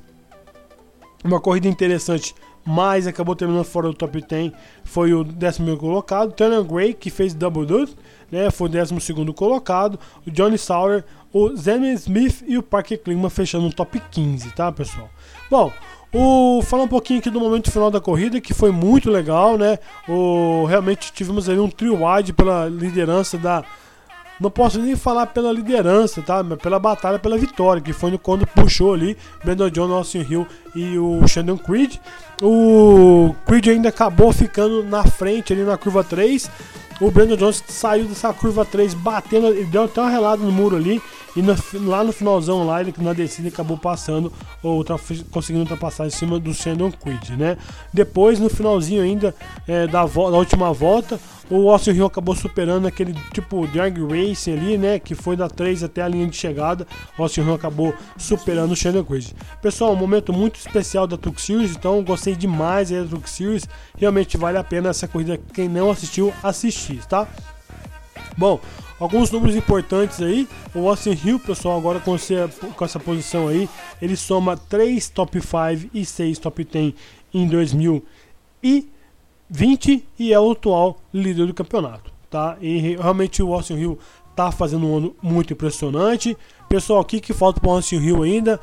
uma 1.23 1.41
corrida 1.41 1.67
interessante 1.67 2.33
mas 2.65 3.08
acabou 3.08 3.36
terminando 3.36 3.65
fora 3.65 3.88
do 3.88 3.93
top 3.93 4.22
10, 4.22 4.51
foi 4.84 5.13
o 5.13 5.24
décimo 5.24 5.75
colocado. 5.77 6.32
Turner 6.34 6.63
Gray, 6.63 6.93
que 6.93 7.10
fez 7.10 7.34
double 7.34 7.65
dut, 7.65 7.96
né, 8.32 8.50
foi 8.50 8.67
o 8.67 8.72
décimo 8.72 9.01
segundo 9.01 9.34
colocado. 9.34 10.00
O 10.25 10.32
Johnny 10.32 10.58
Sauer, 10.58 11.03
o 11.32 11.55
Zen 11.55 11.91
Smith 11.93 12.43
e 12.48 12.58
o 12.58 12.63
Parker 12.63 13.01
Klingman 13.01 13.29
fechando 13.29 13.65
no 13.65 13.74
top 13.74 14.01
15, 14.12 14.51
tá, 14.51 14.72
pessoal? 14.72 15.10
Bom, 15.50 15.72
o, 16.13 16.62
falar 16.62 16.84
um 16.84 16.88
pouquinho 16.88 17.20
aqui 17.20 17.29
do 17.29 17.39
momento 17.39 17.72
final 17.72 17.89
da 17.89 18.00
corrida, 18.00 18.39
que 18.39 18.53
foi 18.53 18.72
muito 18.72 19.10
legal, 19.10 19.58
né? 19.58 19.79
O, 20.08 20.65
realmente 20.65 21.12
tivemos 21.12 21.50
ali 21.50 21.60
um 21.60 21.70
trio 21.70 22.05
wide 22.05 22.34
pela 22.34 22.67
liderança 22.67 23.38
da 23.38 23.63
não 24.43 24.51
posso 24.51 24.77
nem 24.77 24.93
falar 24.93 25.27
pela 25.27 25.53
liderança, 25.53 26.21
tá? 26.21 26.43
Mas 26.43 26.59
pela 26.59 26.77
batalha, 26.77 27.17
pela 27.17 27.38
vitória, 27.38 27.81
que 27.81 27.93
foi 27.93 28.17
quando 28.17 28.45
puxou 28.45 28.93
ali 28.93 29.17
Brandon 29.41 29.69
John, 29.69 29.93
Austin 29.93 30.25
Hill 30.29 30.45
e 30.75 30.97
o 30.97 31.25
Shannon 31.25 31.57
Creed. 31.57 31.95
O 32.41 33.33
Creed 33.45 33.67
ainda 33.69 33.88
acabou 33.88 34.33
ficando 34.33 34.83
na 34.83 35.05
frente 35.05 35.53
ali 35.53 35.63
na 35.63 35.77
curva 35.77 36.03
3. 36.03 36.51
O 37.00 37.09
Brandon 37.09 37.38
Jones 37.38 37.63
saiu 37.67 38.05
dessa 38.05 38.33
curva 38.33 38.65
3 38.65 38.93
batendo, 38.93 39.47
ele 39.47 39.63
deu 39.63 39.85
até 39.85 40.01
uma 40.01 40.09
relada 40.09 40.43
no 40.43 40.51
muro 40.51 40.75
ali. 40.75 41.01
E 41.35 41.41
no, 41.41 41.55
lá 41.85 42.03
no 42.03 42.11
finalzão 42.11 42.65
lá, 42.65 42.81
ele 42.81 42.93
na 42.97 43.13
descida 43.13 43.47
acabou 43.47 43.77
passando, 43.77 44.31
ou 44.61 44.85
conseguindo 45.31 45.61
ultrapassar 45.61 46.05
em 46.05 46.11
cima 46.11 46.39
do 46.39 46.53
Shandon 46.53 46.91
Creed, 46.91 47.29
né? 47.31 47.57
Depois, 47.91 48.39
no 48.39 48.49
finalzinho 48.49 49.01
ainda 49.01 49.35
é, 49.67 49.87
da, 49.87 50.05
da 50.05 50.37
última 50.37 50.71
volta, 50.71 51.19
o 51.49 51.69
Austin 51.69 51.91
Hill 51.91 52.05
acabou 52.05 52.35
superando 52.35 52.87
aquele 52.87 53.13
tipo 53.33 53.67
drag 53.67 53.99
racing 54.01 54.53
ali, 54.53 54.77
né? 54.77 54.99
Que 54.99 55.15
foi 55.15 55.35
da 55.35 55.49
3 55.49 55.83
até 55.83 56.01
a 56.01 56.07
linha 56.07 56.27
de 56.27 56.35
chegada. 56.35 56.87
O 57.17 57.23
Austin 57.23 57.41
Hill 57.41 57.53
acabou 57.53 57.93
superando 58.17 58.71
o 58.71 58.75
Shannon 58.75 59.03
Creed. 59.03 59.31
Pessoal, 59.61 59.93
um 59.93 59.95
momento 59.95 60.31
muito 60.31 60.55
especial 60.55 61.05
da 61.05 61.17
Truck 61.17 61.41
Series, 61.41 61.71
então 61.71 62.03
gostei 62.03 62.35
demais 62.35 62.89
da 62.89 63.03
Truck 63.05 63.29
Series. 63.29 63.67
Realmente 63.97 64.37
vale 64.37 64.57
a 64.57 64.63
pena 64.63 64.89
essa 64.89 65.07
corrida. 65.07 65.39
Quem 65.53 65.67
não 65.67 65.91
assistiu, 65.91 66.33
assistir, 66.41 67.05
tá? 67.05 67.27
Bom, 68.37 68.59
alguns 69.03 69.29
números 69.29 69.55
importantes 69.55 70.19
aí. 70.22 70.48
O 70.74 70.88
Austin 70.88 71.17
Hill, 71.24 71.39
pessoal, 71.39 71.77
agora 71.77 72.00
com, 72.00 72.15
essa, 72.15 72.50
com 72.75 72.86
essa 72.86 73.00
posição 73.00 73.50
aí, 73.50 73.69
ele 74.01 74.15
soma 74.15 74.55
3 74.55 75.10
top 75.10 75.41
5 75.41 75.89
e 75.93 76.05
6 76.05 76.39
top 76.39 76.63
10 76.63 76.93
em 77.33 77.48
2020 77.48 80.05
e 80.17 80.33
é 80.33 80.39
o 80.39 80.51
atual 80.51 81.01
líder 81.13 81.48
do 81.48 81.53
campeonato, 81.53 82.13
tá? 82.29 82.55
E 82.62 82.95
realmente 82.95 83.43
o 83.43 83.53
Austin 83.53 83.75
Hill 83.75 84.00
tá 84.36 84.51
fazendo 84.51 84.88
um 84.88 84.98
ano 84.98 85.15
muito 85.22 85.53
impressionante. 85.53 86.38
Pessoal, 86.69 87.01
o 87.01 87.05
que, 87.05 87.19
que 87.19 87.33
falta 87.33 87.60
para 87.60 87.69
o 87.69 87.74
Austin 87.74 87.98
Hill 87.98 88.24
ainda? 88.24 88.60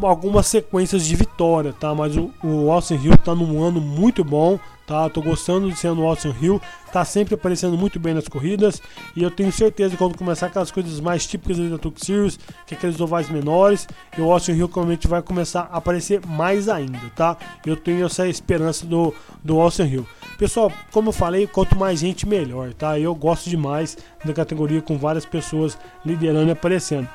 Algumas 0.00 0.46
sequências 0.46 1.04
de 1.04 1.14
vitória, 1.14 1.72
tá? 1.72 1.94
Mas 1.94 2.16
o, 2.16 2.32
o 2.42 2.72
Austin 2.72 2.94
Hill 2.94 3.18
tá 3.18 3.34
num 3.34 3.62
ano 3.62 3.80
muito 3.80 4.24
bom, 4.24 4.58
tá? 4.86 5.08
Tô 5.10 5.20
gostando 5.20 5.70
de 5.70 5.76
ser 5.76 5.94
no 5.94 6.06
Austin 6.06 6.34
Hill, 6.40 6.60
tá 6.92 7.04
sempre 7.06 7.34
aparecendo 7.34 7.76
muito 7.76 7.98
bem 7.98 8.12
nas 8.12 8.28
corridas 8.28 8.80
e 9.16 9.22
eu 9.22 9.30
tenho 9.30 9.50
certeza 9.50 9.92
que 9.92 9.96
quando 9.96 10.16
começar 10.16 10.46
aquelas 10.46 10.70
coisas 10.70 11.00
mais 11.00 11.26
típicas 11.26 11.58
da 11.58 11.78
Truck 11.78 12.04
Series, 12.04 12.38
que 12.66 12.74
é 12.74 12.76
aqueles 12.76 13.00
ovais 13.00 13.30
menores, 13.30 13.88
o 14.18 14.30
Austin 14.30 14.52
Hill 14.52 14.68
provavelmente 14.68 15.08
vai 15.08 15.22
começar 15.22 15.62
a 15.72 15.78
aparecer 15.78 16.20
mais 16.26 16.68
ainda, 16.68 17.00
tá? 17.16 17.36
Eu 17.64 17.76
tenho 17.76 18.04
essa 18.04 18.28
esperança 18.28 18.84
do, 18.84 19.14
do 19.42 19.58
Austin 19.58 19.84
Hill. 19.84 20.06
Pessoal, 20.36 20.70
como 20.90 21.08
eu 21.08 21.12
falei, 21.12 21.46
quanto 21.46 21.78
mais 21.78 22.00
gente 22.00 22.28
melhor, 22.28 22.74
tá? 22.74 22.98
Eu 22.98 23.14
gosto 23.14 23.48
demais 23.48 23.96
da 24.22 24.34
categoria 24.34 24.82
com 24.82 24.98
várias 24.98 25.24
pessoas 25.24 25.78
liderando 26.04 26.48
e 26.48 26.52
aparecendo. 26.52 27.08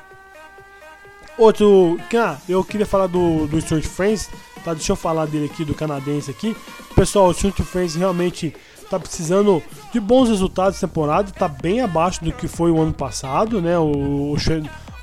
Outro, 1.38 1.96
ah, 2.16 2.36
eu 2.48 2.64
queria 2.64 2.84
falar 2.84 3.06
do, 3.06 3.46
do 3.46 3.60
Stuart 3.60 3.84
Friends, 3.84 4.28
tá? 4.64 4.74
Deixa 4.74 4.90
eu 4.90 4.96
falar 4.96 5.26
dele 5.26 5.46
aqui, 5.46 5.64
do 5.64 5.72
canadense 5.72 6.28
aqui. 6.30 6.56
Pessoal, 6.96 7.28
o 7.28 7.34
Stuart 7.34 7.60
Friends 7.60 7.94
realmente 7.94 8.52
tá 8.90 8.98
precisando 8.98 9.62
de 9.92 10.00
bons 10.00 10.28
resultados 10.28 10.80
temporada, 10.80 11.30
tá 11.30 11.46
bem 11.46 11.80
abaixo 11.80 12.24
do 12.24 12.32
que 12.32 12.48
foi 12.48 12.72
o 12.72 12.80
ano 12.80 12.92
passado, 12.92 13.62
né? 13.62 13.78
O, 13.78 14.32
o, 14.32 14.36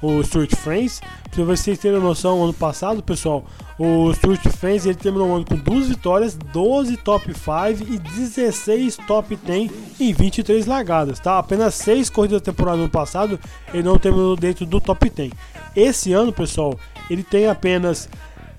o 0.05 0.23
Stuart 0.23 0.55
Friends. 0.55 1.01
Pra 1.31 1.43
vocês 1.43 1.79
terem 1.79 1.99
noção, 1.99 2.43
ano 2.43 2.53
passado, 2.53 3.01
pessoal, 3.03 3.45
o 3.77 4.13
Stuart 4.13 4.41
Friends 4.47 4.85
ele 4.85 4.95
terminou 4.95 5.29
o 5.29 5.35
ano 5.35 5.45
com 5.45 5.55
duas 5.55 5.87
vitórias, 5.87 6.35
12 6.35 6.95
top 6.97 7.33
5 7.33 7.91
e 7.91 7.97
16 7.97 8.97
top 9.07 9.35
10 9.35 9.71
em 9.99 10.13
23 10.13 10.65
largadas, 10.65 11.19
tá? 11.19 11.39
Apenas 11.39 11.75
6 11.75 12.09
corridas 12.09 12.41
da 12.41 12.51
temporada 12.51 12.77
no 12.77 12.89
passado, 12.89 13.39
ele 13.73 13.83
não 13.83 13.97
terminou 13.97 14.35
dentro 14.35 14.65
do 14.65 14.79
top 14.79 15.09
10. 15.09 15.31
Esse 15.75 16.13
ano, 16.13 16.31
pessoal, 16.31 16.79
ele 17.09 17.23
tem 17.23 17.47
apenas 17.47 18.07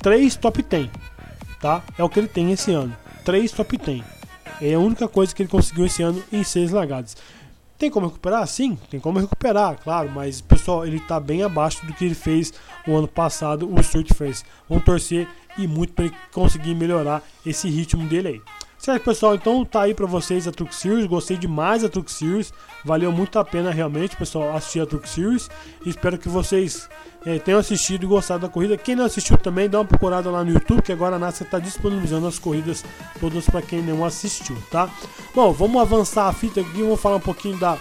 3 0.03 0.37
top 0.37 0.63
10, 0.63 0.91
tá? 1.61 1.83
É 1.97 2.05
o 2.05 2.09
que 2.09 2.19
ele 2.19 2.29
tem 2.29 2.53
esse 2.53 2.73
ano. 2.73 2.95
3 3.25 3.51
top 3.53 3.79
10. 3.79 4.03
É 4.61 4.75
a 4.75 4.79
única 4.79 5.07
coisa 5.09 5.35
que 5.35 5.43
ele 5.43 5.49
conseguiu 5.51 5.87
esse 5.87 6.03
ano 6.03 6.23
em 6.33 6.43
6 6.43 6.73
largadas. 6.73 7.17
Tem 7.79 7.91
como 7.91 8.07
recuperar? 8.07 8.47
Sim, 8.47 8.79
tem 8.91 8.99
como 8.99 9.19
recuperar, 9.19 9.79
claro, 9.83 10.11
mas 10.11 10.41
pessoal, 10.41 10.87
ele 10.87 10.97
está 10.97 11.21
bem 11.21 11.43
abaixo 11.43 11.85
do 11.85 11.93
que 11.93 12.07
ele 12.07 12.15
fez 12.15 12.53
o 12.87 12.97
ano 12.97 13.07
passado, 13.07 13.71
o 13.71 13.83
Stuart 13.83 14.15
fez. 14.15 14.45
Vamos 14.69 14.85
torcer 14.85 15.29
e 15.59 15.67
muito 15.67 15.93
para 15.93 16.07
ele 16.07 16.15
conseguir 16.33 16.75
melhorar 16.75 17.23
esse 17.45 17.69
ritmo 17.69 18.07
dele 18.09 18.29
aí. 18.29 18.43
Certo, 18.87 19.03
pessoal? 19.03 19.35
Então 19.35 19.65
tá 19.65 19.83
aí 19.83 19.93
pra 19.93 20.07
vocês 20.07 20.47
a 20.47 20.53
Truck 20.53 20.73
Series. 20.73 21.07
Gostei 21.07 21.37
demais 21.37 21.83
da 21.83 21.89
Truck 21.89 22.09
Series. 22.09 22.53
Valeu 22.85 23.11
muito 23.11 23.37
a 23.37 23.45
pena 23.45 23.73
realmente, 23.73 24.17
pessoal, 24.17 24.55
assistir 24.55 24.79
a 24.79 24.87
Truck 24.87 25.09
Series. 25.09 25.51
Espero 25.85 26.17
que 26.17 26.29
vocês 26.29 26.89
é, 27.25 27.37
tenham 27.41 27.59
assistido 27.59 28.05
e 28.05 28.07
gostado 28.07 28.43
da 28.43 28.49
corrida. 28.49 28.77
Quem 28.77 28.95
não 28.95 29.05
assistiu 29.05 29.37
também, 29.39 29.69
dá 29.69 29.81
uma 29.81 29.85
procurada 29.85 30.31
lá 30.31 30.45
no 30.45 30.53
YouTube, 30.53 30.83
que 30.83 30.93
agora 30.93 31.17
a 31.17 31.19
NASA 31.19 31.43
está 31.43 31.59
disponibilizando 31.59 32.29
as 32.29 32.39
corridas 32.39 32.85
todas 33.19 33.45
para 33.47 33.61
quem 33.61 33.83
não 33.83 34.05
assistiu, 34.05 34.57
tá? 34.71 34.89
Bom, 35.35 35.53
vamos 35.53 35.83
avançar 35.83 36.29
a 36.29 36.33
fita 36.33 36.61
aqui. 36.61 36.81
Vamos 36.81 37.01
falar 37.01 37.17
um 37.17 37.21
pouquinho 37.21 37.59
da 37.59 37.77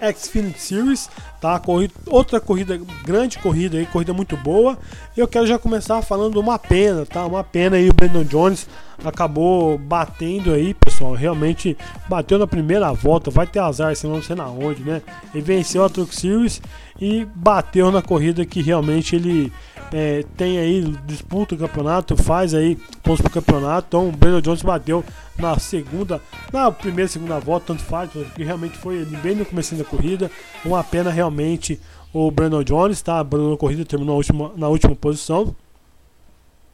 Xfinity 0.00 0.60
Series, 0.60 1.10
tá? 1.40 1.58
Corrida, 1.58 1.94
outra 2.06 2.40
corrida, 2.40 2.80
grande 3.04 3.38
corrida 3.38 3.78
aí, 3.78 3.86
corrida 3.86 4.12
muito 4.12 4.36
boa. 4.36 4.78
Eu 5.16 5.28
quero 5.28 5.46
já 5.46 5.58
começar 5.58 6.00
falando 6.02 6.38
uma 6.40 6.58
pena, 6.58 7.04
tá? 7.04 7.26
Uma 7.26 7.44
pena 7.44 7.76
aí 7.76 7.88
o 7.88 7.94
Brandon 7.94 8.24
Jones 8.24 8.66
acabou 9.04 9.78
batendo 9.78 10.52
aí, 10.52 10.74
pessoal. 10.74 11.14
Realmente 11.14 11.76
bateu 12.08 12.38
na 12.38 12.46
primeira 12.46 12.92
volta, 12.92 13.30
vai 13.30 13.46
ter 13.46 13.58
azar, 13.58 13.94
senão 13.96 14.16
não 14.16 14.22
sei 14.22 14.36
na 14.36 14.48
onde, 14.48 14.82
né? 14.82 15.02
Ele 15.34 15.42
venceu 15.42 15.84
a 15.84 15.88
Truck 15.88 16.14
Series 16.14 16.60
e 17.00 17.26
bateu 17.34 17.90
na 17.90 18.02
corrida 18.02 18.44
que 18.44 18.60
realmente 18.60 19.16
ele 19.16 19.52
é, 19.92 20.24
tem 20.36 20.58
aí, 20.58 20.82
disputa 21.04 21.54
o 21.54 21.58
campeonato, 21.58 22.16
faz 22.16 22.54
aí 22.54 22.76
pontos 23.02 23.20
pro 23.20 23.30
campeonato. 23.30 23.86
Então 23.88 24.08
o 24.08 24.12
Brandon 24.12 24.40
Jones 24.40 24.62
bateu 24.62 25.04
na 25.38 25.58
segunda, 25.58 26.20
na 26.52 26.70
primeira 26.70 27.08
segunda 27.08 27.38
volta, 27.38 27.66
tanto 27.68 27.82
faz, 27.82 28.10
porque 28.10 28.44
realmente 28.44 28.76
foi 28.78 29.04
bem 29.04 29.34
no 29.34 29.44
começo 29.44 29.74
da 29.74 29.84
corrida. 29.84 30.30
Uma 30.64 30.84
pena 30.84 31.10
realmente 31.10 31.80
o 32.12 32.30
Brandon 32.30 32.62
Jones, 32.62 33.02
tá? 33.02 33.20
A 33.20 33.56
corrida 33.56 33.84
terminou 33.84 34.14
na 34.14 34.16
última, 34.16 34.52
na 34.56 34.68
última 34.68 34.94
posição. 34.94 35.54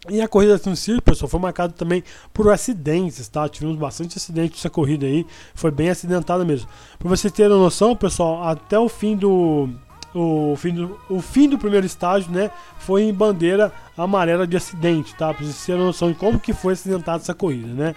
E 0.08 0.20
a 0.20 0.28
corrida 0.28 0.60
no 0.66 0.76
Circo, 0.76 1.02
pessoal, 1.02 1.28
foi 1.28 1.40
marcada 1.40 1.72
também 1.72 2.04
por 2.32 2.48
acidentes, 2.48 3.26
tá? 3.26 3.48
Tivemos 3.48 3.76
bastante 3.76 4.16
acidentes 4.16 4.58
nessa 4.58 4.70
corrida 4.70 5.04
aí, 5.04 5.26
foi 5.52 5.70
bem 5.70 5.90
acidentada 5.90 6.44
mesmo. 6.44 6.68
Para 6.96 7.08
vocês 7.08 7.32
terem 7.32 7.50
noção, 7.50 7.96
pessoal, 7.96 8.44
até 8.44 8.78
o 8.78 8.88
fim 8.88 9.16
do 9.16 9.68
o 10.16 10.56
fim 10.56 10.72
do, 10.72 10.98
o 11.10 11.20
fim 11.20 11.48
do 11.48 11.58
primeiro 11.58 11.84
estágio, 11.84 12.30
né, 12.32 12.50
foi 12.78 13.02
em 13.02 13.12
bandeira 13.12 13.70
amarela 13.96 14.46
de 14.46 14.56
acidente, 14.56 15.14
tá? 15.14 15.32
Para 15.32 15.44
vocês 15.44 15.64
terem 15.64 15.82
noção 15.82 16.10
de 16.10 16.14
como 16.14 16.40
que 16.40 16.52
foi 16.52 16.72
acidentada 16.72 17.18
essa 17.18 17.34
corrida, 17.34 17.68
né? 17.68 17.94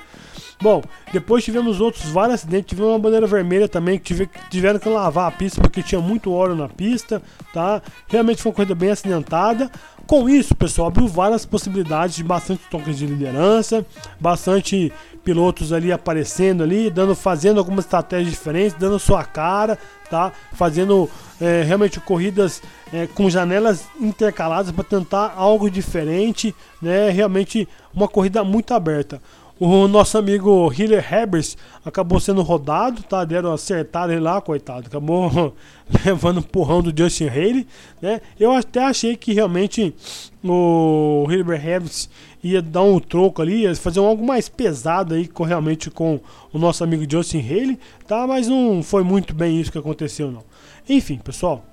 Bom, 0.62 0.82
depois 1.14 1.44
tivemos 1.44 1.80
outros 1.80 2.10
vários 2.10 2.36
acidentes, 2.36 2.70
tivemos 2.70 2.92
uma 2.92 3.00
bandeira 3.00 3.26
vermelha 3.26 3.70
também 3.70 3.98
que 3.98 4.04
tive, 4.04 4.30
tiveram 4.50 4.78
que 4.78 4.90
lavar 4.90 5.30
a 5.30 5.32
pista 5.32 5.62
porque 5.62 5.82
tinha 5.82 6.02
muito 6.02 6.34
óleo 6.34 6.56
na 6.56 6.68
pista, 6.68 7.22
tá? 7.54 7.82
Realmente 8.08 8.42
foi 8.42 8.50
uma 8.50 8.56
corrida 8.56 8.76
bem 8.76 8.92
acidentada. 8.92 9.72
Com 10.06 10.28
isso, 10.28 10.56
pessoal, 10.56 10.88
abriu 10.88 11.08
várias 11.08 11.46
possibilidades 11.46 12.16
de 12.16 12.24
bastante 12.24 12.62
toques 12.70 12.98
de 12.98 13.06
liderança, 13.06 13.86
bastante 14.20 14.92
pilotos 15.24 15.72
ali 15.72 15.92
aparecendo 15.92 16.64
ali, 16.64 16.90
dando, 16.90 17.16
fazendo 17.16 17.60
algumas 17.60 17.86
estratégias 17.86 18.32
diferentes, 18.32 18.74
dando 18.78 19.00
sua 19.00 19.24
cara, 19.24 19.78
tá? 20.10 20.34
Fazendo 20.54 21.10
é, 21.40 21.64
realmente 21.64 22.00
corridas 22.00 22.62
é, 22.92 23.08
com 23.08 23.30
janelas 23.30 23.88
intercaladas 24.00 24.72
para 24.72 24.84
tentar 24.84 25.34
algo 25.36 25.70
diferente, 25.70 26.54
né? 26.82 27.10
Realmente 27.10 27.68
uma 27.94 28.08
corrida 28.08 28.44
muito 28.44 28.74
aberta. 28.74 29.22
O 29.60 29.90
nosso 29.90 30.18
amigo 30.18 30.72
Hiller 30.72 31.06
Hebers 31.14 31.58
acabou 31.84 32.18
sendo 32.18 32.42
rodado, 32.42 33.04
tá? 33.04 33.26
Deram 33.26 33.52
acertar 33.52 34.10
ele 34.10 34.22
lá, 34.22 34.40
coitado. 34.40 34.88
Acabou 34.88 35.54
levando 36.06 36.38
o 36.38 36.40
empurrão 36.40 36.82
do 36.82 36.98
Justin 36.98 37.28
Haley, 37.28 37.68
né? 38.02 38.22
Eu 38.40 38.54
até 38.54 38.86
achei 38.86 39.18
que 39.18 39.34
realmente 39.34 39.94
o 40.42 41.28
Hiller 41.30 41.68
Hebers 41.68 42.10
ia 42.42 42.62
dar 42.62 42.84
um 42.84 43.00
troco 43.00 43.42
ali, 43.42 43.64
ia 43.64 43.76
fazer 43.76 44.00
algo 44.00 44.26
mais 44.26 44.48
pesado 44.48 45.14
aí 45.14 45.28
com, 45.28 45.44
realmente 45.44 45.92
com 45.92 46.22
o 46.54 46.58
nosso 46.58 46.82
amigo 46.82 47.04
Justin 47.10 47.42
Haley, 47.42 47.78
tá? 48.08 48.26
Mas 48.26 48.48
não 48.48 48.82
foi 48.82 49.04
muito 49.04 49.34
bem 49.34 49.60
isso 49.60 49.74
que 49.74 49.78
aconteceu, 49.78 50.32
não. 50.32 50.44
Enfim, 50.90 51.20
pessoal, 51.20 51.64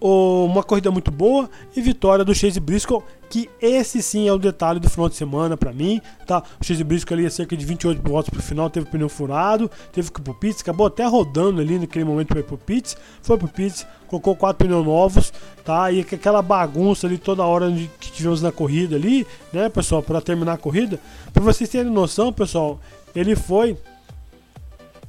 uma 0.00 0.64
corrida 0.64 0.90
muito 0.90 1.12
boa 1.12 1.48
e 1.76 1.80
vitória 1.80 2.24
do 2.24 2.34
Chase 2.34 2.58
Briscoe, 2.58 3.02
que 3.28 3.48
esse 3.62 4.02
sim 4.02 4.26
é 4.26 4.32
o 4.32 4.38
detalhe 4.38 4.80
do 4.80 4.90
final 4.90 5.08
de 5.08 5.14
semana 5.14 5.56
para 5.56 5.72
mim, 5.72 6.00
tá? 6.26 6.42
O 6.60 6.64
Chase 6.64 6.82
Briscoe 6.82 7.14
ali 7.14 7.30
cerca 7.30 7.56
de 7.56 7.64
28 7.64 8.02
voltas 8.02 8.30
pro 8.30 8.42
final, 8.42 8.68
teve 8.68 8.88
o 8.88 8.90
pneu 8.90 9.08
furado, 9.08 9.70
teve 9.92 10.10
que 10.10 10.20
ir 10.20 10.24
pro 10.24 10.34
pits, 10.34 10.62
acabou 10.62 10.88
até 10.88 11.06
rodando 11.06 11.60
ali 11.60 11.78
naquele 11.78 12.04
momento 12.04 12.28
para 12.28 12.40
ir 12.40 12.44
pro 12.44 12.58
pits, 12.58 12.96
foi 13.22 13.38
pro 13.38 13.46
pits, 13.46 13.86
colocou 14.08 14.34
quatro 14.34 14.66
pneus 14.66 14.84
novos, 14.84 15.32
tá? 15.64 15.92
E 15.92 16.00
aquela 16.00 16.42
bagunça 16.42 17.06
ali 17.06 17.16
toda 17.16 17.44
hora 17.44 17.70
que 18.00 18.10
tivemos 18.10 18.42
na 18.42 18.50
corrida 18.50 18.96
ali, 18.96 19.24
né, 19.52 19.68
pessoal, 19.68 20.02
para 20.02 20.20
terminar 20.20 20.54
a 20.54 20.58
corrida, 20.58 20.98
para 21.32 21.44
vocês 21.44 21.70
terem 21.70 21.92
noção, 21.92 22.32
pessoal, 22.32 22.80
ele 23.14 23.36
foi 23.36 23.76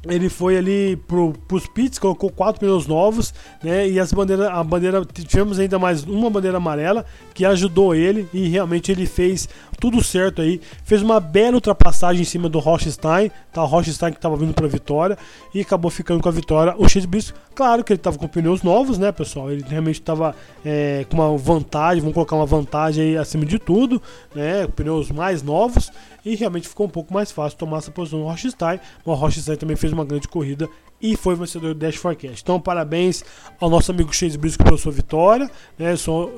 ele 0.07 0.29
foi 0.29 0.57
ali 0.57 0.95
pro, 0.95 1.33
pros 1.47 1.67
pits, 1.67 1.99
colocou 1.99 2.31
quatro 2.31 2.59
pneus 2.59 2.87
novos, 2.87 3.33
né? 3.63 3.87
E 3.87 3.99
as 3.99 4.11
bandeiras, 4.11 4.47
a 4.47 4.63
bandeira, 4.63 5.05
tivemos 5.05 5.59
ainda 5.59 5.77
mais 5.77 6.03
uma 6.03 6.29
bandeira 6.29 6.57
amarela 6.57 7.05
que 7.33 7.45
ajudou 7.45 7.93
ele 7.93 8.27
e 8.33 8.47
realmente 8.47 8.91
ele 8.91 9.05
fez 9.05 9.47
tudo 9.79 10.03
certo 10.03 10.41
aí. 10.41 10.59
Fez 10.83 11.03
uma 11.03 11.19
bela 11.19 11.55
ultrapassagem 11.55 12.23
em 12.23 12.25
cima 12.25 12.49
do 12.49 12.57
Rochstein, 12.57 13.31
tá? 13.53 13.63
O 13.63 13.67
Rochstein 13.67 14.11
que 14.11 14.17
estava 14.17 14.35
vindo 14.35 14.53
para 14.53 14.67
vitória 14.67 15.17
e 15.53 15.61
acabou 15.61 15.91
ficando 15.91 16.21
com 16.21 16.29
a 16.29 16.31
vitória. 16.31 16.73
O 16.77 16.89
Chase 16.89 17.07
claro 17.53 17.83
que 17.83 17.93
ele 17.93 17.99
estava 17.99 18.17
com 18.17 18.27
pneus 18.27 18.63
novos, 18.63 18.97
né, 18.97 19.11
pessoal? 19.11 19.51
Ele 19.51 19.63
realmente 19.67 19.99
estava 19.99 20.35
é, 20.65 21.05
com 21.09 21.17
uma 21.17 21.37
vantagem, 21.37 22.01
vamos 22.01 22.15
colocar 22.15 22.35
uma 22.35 22.45
vantagem 22.45 23.03
aí 23.03 23.17
acima 23.17 23.45
de 23.45 23.59
tudo, 23.59 24.01
né? 24.33 24.67
Pneus 24.67 25.11
mais 25.11 25.43
novos 25.43 25.91
e 26.25 26.35
realmente 26.35 26.67
ficou 26.67 26.85
um 26.85 26.89
pouco 26.89 27.13
mais 27.13 27.31
fácil 27.31 27.57
tomar 27.57 27.77
essa 27.77 27.91
posição 27.91 28.19
no 28.19 28.25
Rochstein. 28.25 28.79
O 29.05 29.13
Rochstein 29.13 29.57
também 29.57 29.75
fez 29.75 29.91
uma 29.91 30.05
grande 30.05 30.27
corrida 30.27 30.69
e 31.01 31.17
foi 31.17 31.35
vencedor 31.35 31.73
do 31.73 31.79
Dash 31.79 31.95
Forecast. 31.95 32.41
Então, 32.41 32.59
parabéns 32.59 33.23
ao 33.59 33.69
nosso 33.69 33.91
amigo 33.91 34.13
Chase 34.13 34.37
Briscoe 34.37 34.63
pela 34.63 34.77
sua 34.77 34.91
vitória. 34.91 35.49
Né? 35.77 35.95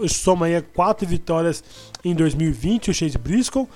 Soma 0.08 0.46
aí 0.46 0.62
quatro 0.62 1.06
vitórias 1.06 1.64
em 2.04 2.16
2020, 2.16 2.92
o 2.92 2.94
Chase 2.94 3.18
Briscoe. 3.18 3.68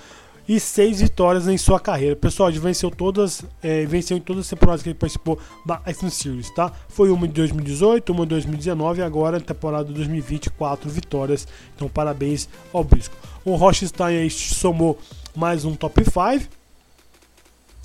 E 0.49 0.61
seis 0.61 1.01
vitórias 1.01 1.45
em 1.45 1.57
sua 1.57 1.77
carreira. 1.77 2.15
Pessoal, 2.15 2.47
ele 2.47 2.57
venceu 2.57 2.89
todas, 2.89 3.43
é, 3.61 3.85
venceu 3.85 4.15
em 4.15 4.21
todas 4.21 4.45
as 4.45 4.49
temporadas 4.49 4.81
que 4.81 4.87
ele 4.87 4.97
participou 4.97 5.37
da 5.65 5.81
X 5.85 6.13
Series, 6.13 6.49
tá? 6.51 6.71
Foi 6.87 7.09
uma 7.09 7.27
em 7.27 7.29
2018, 7.29 8.13
uma 8.13 8.23
em 8.23 8.27
2019 8.27 9.01
e 9.01 9.03
agora 9.03 9.41
temporada 9.41 9.89
de 9.89 9.93
2020, 9.93 10.49
quatro 10.51 10.89
vitórias. 10.89 11.45
Então, 11.75 11.89
parabéns 11.89 12.47
ao 12.71 12.81
Briscoe. 12.81 13.17
O 13.43 13.55
Rochstein 13.55 14.19
aí 14.19 14.29
somou 14.29 14.97
mais 15.37 15.63
um 15.63 15.75
top 15.75 16.03
5. 16.03 16.49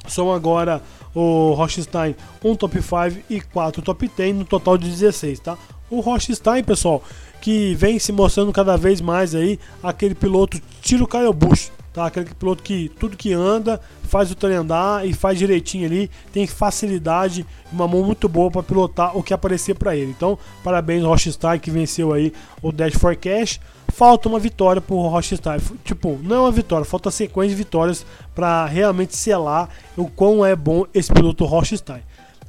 São 0.08 0.32
agora 0.32 0.82
o 1.14 1.52
Rochstein 1.52 2.16
um 2.42 2.56
top 2.56 2.80
5 2.80 3.24
e 3.28 3.40
quatro 3.42 3.82
top 3.82 4.10
10, 4.16 4.34
no 4.34 4.44
total 4.44 4.78
de 4.78 4.88
16, 4.88 5.38
tá? 5.40 5.58
O 5.90 6.00
Rochstein, 6.00 6.64
pessoal, 6.64 7.04
que 7.42 7.74
vem 7.74 7.98
se 7.98 8.10
mostrando 8.10 8.52
cada 8.52 8.76
vez 8.76 9.02
mais 9.02 9.34
aí 9.34 9.60
aquele 9.82 10.14
piloto 10.14 10.58
tiro 10.80 11.06
Kyle 11.06 11.32
Busch, 11.32 11.70
tá? 11.92 12.06
Aquele 12.06 12.34
piloto 12.34 12.62
que 12.62 12.90
tudo 12.98 13.18
que 13.18 13.34
anda 13.34 13.78
faz 14.04 14.30
o 14.30 14.34
trem 14.34 14.56
andar 14.56 15.06
e 15.06 15.12
faz 15.12 15.38
direitinho 15.38 15.86
ali, 15.86 16.10
tem 16.32 16.46
facilidade, 16.46 17.46
uma 17.70 17.86
mão 17.86 18.02
muito 18.02 18.28
boa 18.28 18.50
para 18.50 18.62
pilotar 18.62 19.16
o 19.16 19.22
que 19.22 19.34
aparecer 19.34 19.74
para 19.74 19.94
ele. 19.94 20.10
Então, 20.10 20.38
parabéns 20.64 21.04
ao 21.04 21.10
Rochstein 21.10 21.58
que 21.58 21.70
venceu 21.70 22.12
aí 22.12 22.32
o 22.62 22.72
Dash 22.72 22.94
for 22.94 23.14
Cash 23.14 23.60
falta 23.92 24.28
uma 24.28 24.38
vitória 24.38 24.80
pro 24.80 24.96
Rochester. 24.96 25.60
Tipo, 25.84 26.18
não 26.22 26.36
é 26.36 26.40
uma 26.40 26.50
vitória, 26.50 26.84
falta 26.84 27.10
sequência 27.10 27.50
de 27.50 27.62
vitórias 27.62 28.04
para 28.34 28.66
realmente 28.66 29.14
selar 29.14 29.68
o 29.96 30.08
quão 30.08 30.44
é 30.44 30.56
bom 30.56 30.86
esse 30.94 31.12
piloto 31.12 31.44
Rochester. 31.44 32.02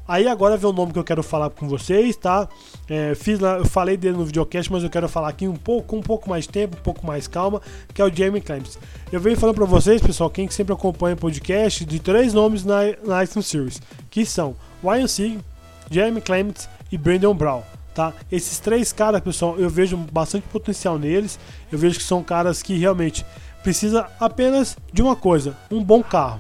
Aí 0.06 0.28
agora 0.28 0.58
vem 0.58 0.70
o 0.70 0.74
nome 0.74 0.92
que 0.92 1.00
eu 1.00 1.04
quero 1.04 1.24
falar 1.24 1.50
com 1.50 1.68
vocês, 1.68 2.18
tá? 2.18 2.48
É, 2.90 3.16
fiz 3.16 3.40
lá, 3.40 3.58
eu 3.58 3.66
falei 3.66 3.96
dele 3.96 4.18
no 4.18 4.26
videocast, 4.26 4.70
mas 4.70 4.84
eu 4.84 4.90
quero 4.90 5.08
falar 5.08 5.30
aqui 5.30 5.48
um 5.48 5.56
pouco, 5.56 5.96
um 5.96 6.02
pouco 6.02 6.30
mais 6.30 6.46
tempo, 6.46 6.78
um 6.78 6.82
pouco 6.82 7.08
mais 7.08 7.26
calma, 7.26 7.62
que 7.94 8.02
é 8.02 8.06
o 8.06 8.14
Jamie 8.14 8.42
Clements. 8.42 8.78
Eu 9.12 9.22
venho 9.22 9.38
falando 9.38 9.56
para 9.56 9.66
vocês, 9.66 10.02
pessoal, 10.02 10.30
quem 10.30 10.50
sempre 10.50 10.74
acompanha 10.74 11.16
o 11.16 11.20
podcast, 11.20 11.86
de 11.86 12.00
três 12.00 12.34
nomes 12.34 12.66
na, 12.66 12.82
na 13.06 13.24
Ice 13.24 13.42
Series, 13.42 13.82
que 14.10 14.26
são 14.26 14.56
Ryan 14.84 15.08
Sieg, 15.08 15.40
Jamie 15.90 16.22
Clements 16.22 16.68
e 16.92 16.98
Brandon 16.98 17.34
Brown 17.34 17.64
tá? 17.94 18.14
Esses 18.32 18.60
três 18.60 18.92
caras, 18.92 19.22
pessoal, 19.22 19.58
eu 19.58 19.70
vejo 19.70 19.98
bastante 19.98 20.48
potencial 20.48 20.98
neles. 20.98 21.40
Eu 21.72 21.78
vejo 21.78 21.98
que 21.98 22.04
são 22.04 22.24
caras 22.24 22.62
que 22.62 22.78
realmente 22.78 23.26
precisa 23.62 24.08
apenas 24.20 24.78
de 24.92 25.02
uma 25.02 25.16
coisa, 25.16 25.56
um 25.72 25.84
bom 25.84 26.04
carro. 26.04 26.40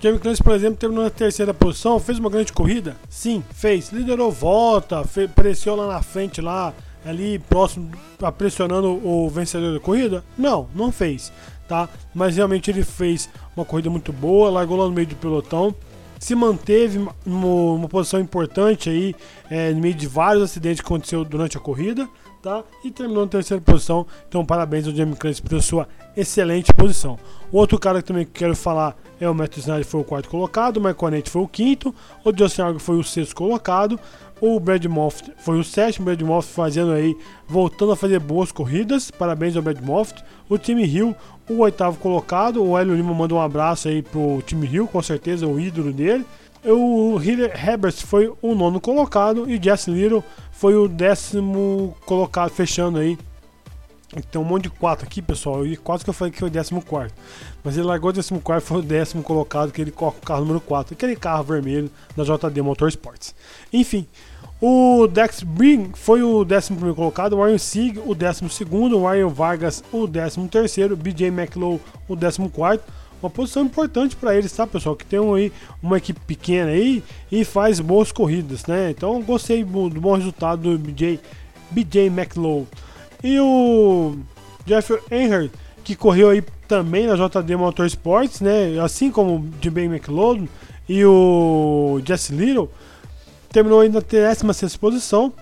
Jamie 0.00 0.18
Clancy, 0.18 0.42
por 0.42 0.52
exemplo, 0.54 0.76
terminou 0.76 1.04
na 1.04 1.10
terceira 1.10 1.54
posição, 1.54 1.98
fez 1.98 2.18
uma 2.18 2.28
grande 2.28 2.52
corrida? 2.52 2.96
Sim, 3.08 3.42
fez. 3.54 3.90
Liderou 3.90 4.30
volta, 4.30 5.02
fez, 5.04 5.30
lá 5.64 5.86
na 5.86 6.02
frente, 6.02 6.42
lá, 6.42 6.74
ali 7.06 7.38
próximo, 7.38 7.90
pressionando 8.36 8.88
o 9.06 9.30
vencedor 9.30 9.72
da 9.72 9.80
corrida? 9.80 10.22
Não, 10.36 10.68
não 10.74 10.92
fez, 10.92 11.32
tá? 11.66 11.88
Mas 12.14 12.36
realmente 12.36 12.70
ele 12.70 12.84
fez 12.84 13.30
uma 13.56 13.64
corrida 13.64 13.88
muito 13.88 14.12
boa, 14.12 14.50
largou 14.50 14.76
lá 14.76 14.84
no 14.84 14.92
meio 14.92 15.06
do 15.06 15.16
pelotão 15.16 15.74
se 16.24 16.34
manteve 16.34 17.06
numa 17.26 17.86
posição 17.86 18.18
importante 18.18 18.88
aí, 18.88 19.14
é, 19.50 19.72
no 19.72 19.80
meio 19.82 19.92
de 19.92 20.06
vários 20.06 20.42
acidentes 20.42 20.80
que 20.80 20.86
aconteceu 20.86 21.22
durante 21.22 21.58
a 21.58 21.60
corrida, 21.60 22.08
tá? 22.40 22.64
E 22.82 22.90
terminou 22.90 23.24
na 23.24 23.30
terceira 23.30 23.62
posição. 23.62 24.06
Então, 24.26 24.42
parabéns 24.42 24.86
ao 24.86 24.94
Jamie 24.94 25.16
Clancy 25.16 25.42
pela 25.42 25.60
sua 25.60 25.86
excelente 26.16 26.72
posição. 26.72 27.18
Outro 27.52 27.78
cara 27.78 28.00
que 28.00 28.08
também 28.08 28.24
quero 28.24 28.56
falar 28.56 28.96
é 29.20 29.28
o 29.28 29.34
Matt 29.34 29.58
Snyder, 29.58 29.84
foi 29.84 30.00
o 30.00 30.04
quarto 30.04 30.30
colocado, 30.30 30.78
o 30.78 30.80
Michael 30.80 31.22
foi 31.26 31.42
o 31.42 31.46
quinto, 31.46 31.94
o 32.24 32.32
Justin 32.34 32.62
Argo 32.62 32.78
foi 32.78 32.96
o 32.96 33.04
sexto 33.04 33.36
colocado, 33.36 34.00
o 34.46 34.60
Brad 34.60 34.84
Moffitt 34.84 35.32
foi 35.38 35.58
o 35.58 35.64
sétimo, 35.64 36.04
Brad 36.04 36.20
Moffitt 36.20 36.54
fazendo 36.54 36.92
aí, 36.92 37.16
voltando 37.48 37.92
a 37.92 37.96
fazer 37.96 38.18
boas 38.18 38.52
corridas, 38.52 39.10
parabéns 39.10 39.56
ao 39.56 39.62
Brad 39.62 39.80
Moffitt. 39.80 40.22
O 40.50 40.58
time 40.58 40.84
Hill, 40.84 41.16
o 41.48 41.60
oitavo 41.60 41.98
colocado, 41.98 42.62
o 42.62 42.78
Hélio 42.78 42.94
Lima 42.94 43.14
manda 43.14 43.34
um 43.34 43.40
abraço 43.40 43.88
aí 43.88 44.02
pro 44.02 44.42
time 44.46 44.66
Hill, 44.66 44.86
com 44.86 45.00
certeza 45.00 45.46
o 45.46 45.58
ídolo 45.58 45.94
dele. 45.94 46.26
O 46.62 47.18
Herbert 47.18 47.94
foi 47.94 48.30
o 48.42 48.54
nono 48.54 48.82
colocado 48.82 49.50
e 49.50 49.62
Jess 49.62 49.88
Little 49.88 50.22
foi 50.52 50.74
o 50.74 50.88
décimo 50.88 51.96
colocado, 52.04 52.50
fechando 52.50 52.98
aí 52.98 53.16
tem 54.30 54.40
um 54.40 54.44
monte 54.44 54.64
de 54.64 54.70
4 54.70 55.06
aqui, 55.06 55.20
pessoal. 55.20 55.66
E 55.66 55.76
quase 55.76 56.04
que 56.04 56.10
eu 56.10 56.14
falei 56.14 56.30
que 56.32 56.38
foi 56.38 56.48
o 56.48 56.52
14. 56.52 57.12
Mas 57.62 57.76
ele 57.76 57.86
largou 57.86 58.10
o 58.10 58.14
14 58.14 58.60
foi 58.60 58.78
o 58.78 58.82
décimo 58.82 59.22
colocado, 59.22 59.72
que 59.72 59.80
ele 59.80 59.90
coloca 59.90 60.18
o 60.18 60.22
carro 60.22 60.40
número 60.40 60.60
4. 60.60 60.94
Aquele 60.94 61.16
carro 61.16 61.42
vermelho 61.42 61.90
da 62.16 62.22
JD 62.22 62.62
Motorsports. 62.62 63.34
Enfim, 63.72 64.06
o 64.66 65.06
Dex 65.06 65.42
Brin 65.42 65.90
foi 65.92 66.22
o 66.22 66.38
11 66.38 66.94
colocado, 66.94 67.36
o 67.36 67.44
Ryan 67.44 67.58
Sieg 67.58 67.98
o 67.98 68.14
12, 68.14 68.42
o 68.94 69.06
Ryan 69.06 69.28
Vargas 69.28 69.84
o 69.92 70.08
13, 70.08 70.40
BJ 70.96 71.26
McLow 71.28 71.78
o 72.08 72.16
14. 72.16 72.80
Uma 73.22 73.28
posição 73.28 73.64
importante 73.64 74.16
para 74.16 74.34
eles, 74.34 74.50
tá, 74.52 74.66
pessoal? 74.66 74.96
Que 74.96 75.04
tem 75.04 75.18
aí 75.18 75.52
uma 75.82 75.98
equipe 75.98 76.18
pequena 76.20 76.70
aí 76.70 77.02
e 77.30 77.44
faz 77.44 77.78
boas 77.78 78.10
corridas, 78.10 78.64
né? 78.64 78.88
Então 78.88 79.20
gostei 79.22 79.62
do 79.62 80.00
bom 80.00 80.16
resultado 80.16 80.62
do 80.62 80.78
BJ, 80.78 81.20
BJ 81.70 82.06
McLow. 82.06 82.66
E 83.22 83.38
o 83.38 84.16
Jeff 84.64 84.98
Ehnhardt, 85.10 85.50
que 85.84 85.94
correu 85.94 86.30
aí 86.30 86.42
também 86.66 87.06
na 87.06 87.16
JD 87.16 87.54
Motorsports, 87.56 88.40
né? 88.40 88.78
Assim 88.82 89.10
como 89.10 89.36
o 89.36 89.48
JB 89.60 89.82
McLeod 89.82 90.48
e 90.88 91.04
o 91.04 92.00
Jesse 92.02 92.32
Little, 92.32 92.70
terminou 93.54 93.80
aí 93.80 93.88
na 93.88 94.00
16 94.00 94.76
posição. 94.76 95.32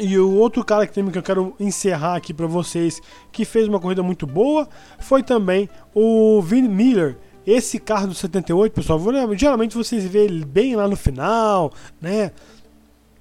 E 0.00 0.18
o 0.18 0.34
outro 0.34 0.64
cara 0.64 0.84
que, 0.84 1.00
que 1.00 1.18
eu 1.18 1.22
quero 1.22 1.54
encerrar 1.60 2.16
aqui 2.16 2.34
para 2.34 2.46
vocês, 2.46 3.00
que 3.30 3.44
fez 3.44 3.68
uma 3.68 3.78
corrida 3.78 4.02
muito 4.02 4.26
boa, 4.26 4.68
foi 4.98 5.22
também 5.22 5.68
o 5.94 6.42
Vin 6.42 6.62
Miller. 6.62 7.16
Esse 7.46 7.78
carro 7.78 8.08
do 8.08 8.14
78, 8.14 8.72
pessoal, 8.72 9.00
geralmente 9.36 9.76
vocês 9.76 10.04
veem 10.04 10.24
ele 10.24 10.44
bem 10.44 10.74
lá 10.74 10.88
no 10.88 10.96
final, 10.96 11.72
né? 12.00 12.32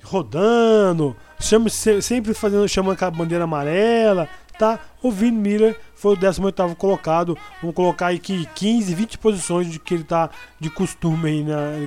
Rodando, 0.03 1.15
sempre 1.39 2.33
fazendo, 2.33 2.67
chamando 2.67 2.93
aquela 2.93 3.11
bandeira 3.11 3.43
amarela, 3.43 4.27
tá? 4.57 4.79
O 5.03 5.11
Vin 5.11 5.31
Miller 5.31 5.79
foi 6.01 6.13
o 6.13 6.15
18 6.15 6.75
colocado. 6.75 7.37
Vamos 7.61 7.75
colocar 7.75 8.07
aí 8.07 8.17
que 8.17 8.47
15, 8.55 8.95
20 8.95 9.17
posições 9.19 9.71
de 9.71 9.77
que 9.77 9.93
ele 9.93 10.03
tá 10.03 10.31
de 10.59 10.67
costume 10.67 11.29
aí 11.29 11.43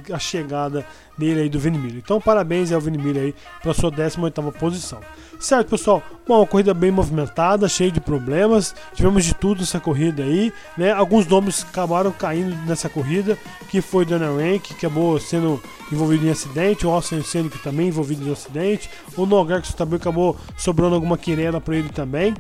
na 0.09 0.19
chegada 0.21 0.87
dele 1.19 1.41
aí 1.41 1.49
do 1.49 1.59
Vin 1.59 1.73
Miller. 1.73 1.99
Então, 1.99 2.21
parabéns 2.21 2.71
ao 2.71 2.81
Vin 2.81 2.97
Miller 2.97 3.25
aí 3.25 3.35
pela 3.61 3.75
sua 3.75 3.91
18 3.91 4.41
posição. 4.53 5.01
Certo, 5.41 5.69
pessoal? 5.69 6.01
Bom, 6.29 6.39
uma 6.39 6.47
corrida 6.47 6.73
bem 6.73 6.93
movimentada, 6.93 7.69
cheia 7.69 7.91
de 7.91 8.01
problemas. 8.01 8.73
Tivemos 8.95 9.25
de 9.25 9.35
tudo 9.35 9.61
nessa 9.61 9.81
corrida 9.81 10.23
aí, 10.23 10.53
né? 10.79 10.93
Alguns 10.93 11.27
nomes 11.27 11.67
acabaram 11.69 12.13
caindo 12.13 12.55
nessa 12.67 12.89
corrida, 12.89 13.37
que 13.69 13.81
foi 13.81 14.05
Daniel 14.05 14.37
Rank, 14.37 14.63
que 14.63 14.75
acabou 14.75 15.19
sendo 15.19 15.61
envolvido 15.91 16.25
em 16.25 16.31
acidente, 16.31 16.87
o 16.87 16.91
Austin 16.91 17.23
Senna 17.23 17.49
que 17.49 17.59
também 17.59 17.89
envolvido 17.89 18.27
em 18.27 18.33
acidente, 18.33 18.89
o 19.17 19.27
Nogarx 19.27 19.75
também 19.75 19.97
acabou 19.97 20.37
sobrando 20.57 20.95
alguma 20.95 21.19
querela 21.19 21.61
para 21.61 21.77
ele 21.77 21.89
também 21.89 22.33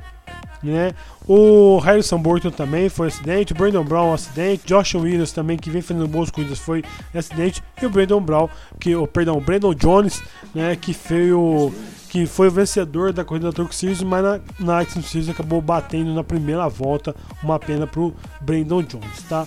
né? 0.64 0.92
O 1.28 1.78
Harrison 1.78 2.18
Burton 2.18 2.50
também 2.50 2.88
foi 2.88 3.08
acidente, 3.08 3.52
o 3.52 3.56
Brandon 3.56 3.84
Brown 3.84 4.12
acidente, 4.12 4.66
Josh 4.66 4.94
Williams 4.94 5.32
também 5.32 5.56
que 5.56 5.70
vem 5.70 5.82
fazendo 5.82 6.08
boas 6.08 6.30
corridas 6.30 6.58
foi 6.58 6.82
acidente 7.14 7.62
e 7.80 7.86
o 7.86 7.90
Brandon 7.90 8.20
Brown, 8.20 8.48
que 8.80 8.94
o 8.96 9.06
perdão, 9.06 9.36
o 9.36 9.40
Brandon 9.40 9.74
Jones, 9.74 10.22
né, 10.54 10.74
que 10.76 10.92
foi 10.92 11.32
o 11.32 11.72
que 12.08 12.26
foi 12.26 12.46
o 12.46 12.50
vencedor 12.50 13.12
da 13.12 13.24
corrida 13.24 13.48
da 13.48 13.52
Truck 13.52 13.74
Series, 13.74 14.00
mas 14.00 14.22
na, 14.22 14.40
na 14.60 14.78
Action 14.78 15.02
Series 15.02 15.28
acabou 15.28 15.60
batendo 15.60 16.14
na 16.14 16.22
primeira 16.22 16.68
volta, 16.68 17.14
uma 17.42 17.58
pena 17.58 17.88
pro 17.88 18.14
Brandon 18.40 18.84
Jones, 18.84 19.22
tá? 19.28 19.44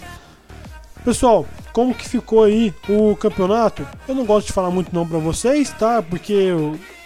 Pessoal, 1.06 1.46
como 1.72 1.96
que 1.96 2.10
ficou 2.10 2.44
aí 2.44 2.74
o 2.90 3.16
campeonato? 3.16 3.88
Eu 4.06 4.14
não 4.14 4.26
gosto 4.26 4.48
de 4.48 4.54
falar 4.54 4.70
muito 4.70 4.94
não 4.94 5.08
para 5.08 5.18
vocês, 5.18 5.72
tá? 5.72 6.02
Porque 6.02 6.50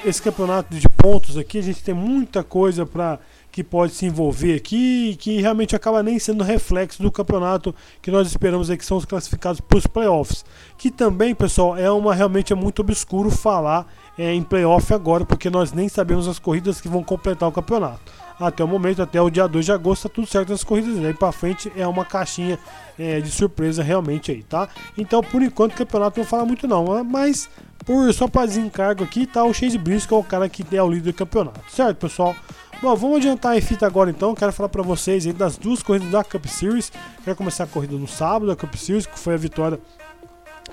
esse 0.04 0.20
campeonato 0.20 0.74
de 0.74 0.90
pontos 0.90 1.38
aqui 1.38 1.60
a 1.60 1.62
gente 1.62 1.84
tem 1.84 1.94
muita 1.94 2.44
coisa 2.44 2.84
para 2.84 3.20
que 3.52 3.64
pode 3.64 3.94
se 3.94 4.06
envolver 4.06 4.56
aqui 4.56 5.16
que 5.20 5.42
realmente 5.42 5.76
acaba 5.76 6.02
nem 6.02 6.18
sendo 6.18 6.44
reflexo 6.44 7.02
do 7.02 7.12
campeonato 7.12 7.76
que 8.02 8.10
nós 8.10 8.28
esperamos 8.28 8.70
aí, 8.70 8.78
que 8.78 8.86
são 8.86 8.98
os 8.98 9.06
classificados 9.06 9.60
para 9.60 9.78
os 9.78 9.86
playoffs. 9.86 10.46
Que 10.78 10.90
também, 10.90 11.36
pessoal, 11.36 11.76
é 11.76 11.92
uma 11.92 12.16
realmente 12.16 12.54
é 12.54 12.56
muito 12.56 12.82
obscuro 12.82 13.30
falar 13.30 13.86
é, 14.18 14.34
em 14.34 14.42
playoff 14.42 14.94
agora, 14.94 15.26
porque 15.26 15.50
nós 15.50 15.74
nem 15.74 15.90
sabemos 15.90 16.28
as 16.28 16.40
corridas 16.40 16.80
que 16.80 16.88
vão 16.88 17.04
completar 17.04 17.50
o 17.50 17.52
campeonato. 17.52 18.12
Até 18.42 18.64
o 18.64 18.68
momento, 18.68 19.02
até 19.02 19.22
o 19.22 19.30
dia 19.30 19.48
2 19.48 19.66
de 19.66 19.72
agosto, 19.72 20.10
tá 20.10 20.16
tudo 20.16 20.28
certo 20.28 20.50
nas 20.50 20.64
corridas. 20.64 21.00
Daí 21.00 21.14
para 21.14 21.32
frente 21.32 21.72
é 21.76 21.88
uma 21.88 22.04
caixinha 22.04 22.58
é, 22.98 23.20
de 23.22 23.30
surpresa 23.30 23.84
realmente 23.84 24.32
aí, 24.32 24.44
tá? 24.44 24.68
Então, 24.98 25.22
por 25.22 25.42
enquanto, 25.42 25.74
o 25.74 25.76
campeonato 25.76 26.20
não 26.20 26.26
fala 26.26 26.46
muito 26.46 26.68
não, 26.68 27.04
mas 27.04 27.50
por 27.86 28.12
só 28.14 28.28
para 28.28 28.48
desencargo 28.48 29.04
aqui, 29.04 29.26
tá 29.26 29.44
o 29.44 29.54
Chase 29.54 29.78
Briscoe, 29.78 30.16
é 30.16 30.18
o 30.20 30.24
cara 30.24 30.48
que 30.50 30.66
é 30.76 30.82
o 30.82 30.90
líder 30.90 31.12
do 31.12 31.16
campeonato, 31.16 31.62
certo, 31.70 31.98
pessoal? 31.98 32.36
Bom, 32.82 32.96
vamos 32.96 33.18
adiantar 33.18 33.56
em 33.56 33.62
fita 33.62 33.86
agora 33.86 34.10
então. 34.10 34.34
Quero 34.34 34.52
falar 34.52 34.70
para 34.70 34.82
vocês 34.82 35.28
aí 35.28 35.34
das 35.34 35.56
duas 35.56 35.84
corridas 35.84 36.10
da 36.10 36.24
Cup 36.24 36.46
Series. 36.48 36.92
Quero 37.24 37.36
começar 37.36 37.66
a 37.66 37.68
corrida 37.68 37.96
no 37.96 38.08
sábado 38.08 38.48
da 38.48 38.56
Cup 38.56 38.74
Series, 38.74 39.06
que 39.06 39.20
foi 39.20 39.36
a 39.36 39.38
vitória 39.38 39.80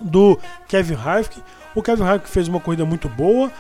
do 0.01 0.39
Kevin 0.69 0.95
Harvick. 0.95 1.43
O 1.75 1.83
Kevin 1.83 2.05
Harvick 2.05 2.31
fez 2.31 2.49
uma 2.49 2.61
corrida 2.61 2.87
muito 2.87 3.11
boa. 3.11 3.53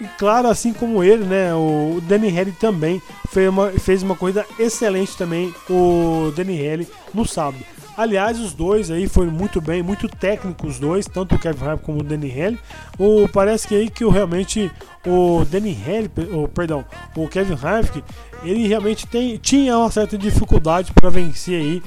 E 0.00 0.04
claro, 0.18 0.48
assim 0.48 0.72
como 0.72 1.04
ele, 1.04 1.24
né, 1.24 1.54
o 1.54 2.00
Danny 2.02 2.28
Haley 2.28 2.52
também 2.52 3.00
fez 3.28 3.48
uma, 3.48 3.70
fez 3.70 4.02
uma 4.02 4.16
corrida 4.16 4.44
excelente 4.58 5.16
também, 5.16 5.54
o 5.70 6.32
Danny 6.34 6.58
Haley, 6.58 6.88
no 7.12 7.26
sábado. 7.26 7.64
Aliás, 7.96 8.40
os 8.40 8.52
dois 8.52 8.90
aí 8.90 9.06
foram 9.06 9.30
muito 9.30 9.60
bem, 9.60 9.82
muito 9.82 10.08
técnicos 10.08 10.74
os 10.74 10.80
dois, 10.80 11.06
tanto 11.06 11.36
o 11.36 11.38
Kevin 11.38 11.64
Harvick 11.64 11.84
como 11.84 12.00
o 12.00 12.02
Danny 12.02 12.30
Haley. 12.30 12.58
O, 12.98 13.28
parece 13.28 13.68
que 13.68 13.74
aí 13.74 13.88
que 13.88 14.04
o, 14.04 14.10
realmente 14.10 14.70
o 15.06 15.44
Danny 15.44 15.78
Haley, 15.86 16.10
o, 16.32 16.48
perdão, 16.48 16.84
o 17.14 17.28
Kevin 17.28 17.56
Harvick, 17.62 18.02
ele 18.42 18.66
realmente 18.66 19.06
tem, 19.06 19.36
tinha 19.36 19.78
uma 19.78 19.90
certa 19.90 20.18
dificuldade 20.18 20.92
para 20.92 21.08
vencer 21.08 21.60
aí 21.60 21.82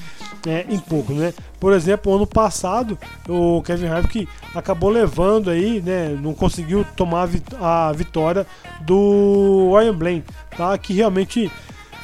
é, 0.48 0.65
em 0.70 0.80
pouco, 0.80 1.12
né? 1.12 1.34
Por 1.60 1.74
exemplo, 1.74 2.15
ano 2.15 2.26
passado 2.26 2.98
o 3.28 3.62
Kevin 3.63 3.88
Harvick 3.88 4.30
acabou 4.56 4.89
levando 4.89 5.50
aí, 5.50 5.82
né? 5.82 6.17
Não 6.22 6.34
conseguiu 6.34 6.86
tomar 6.96 7.28
a 7.60 7.91
vitória 7.91 8.48
do 8.82 9.74
Ryan 9.78 9.93
Blaine, 9.93 10.24
tá? 10.56 10.78
Que 10.78 10.93
realmente 10.93 11.52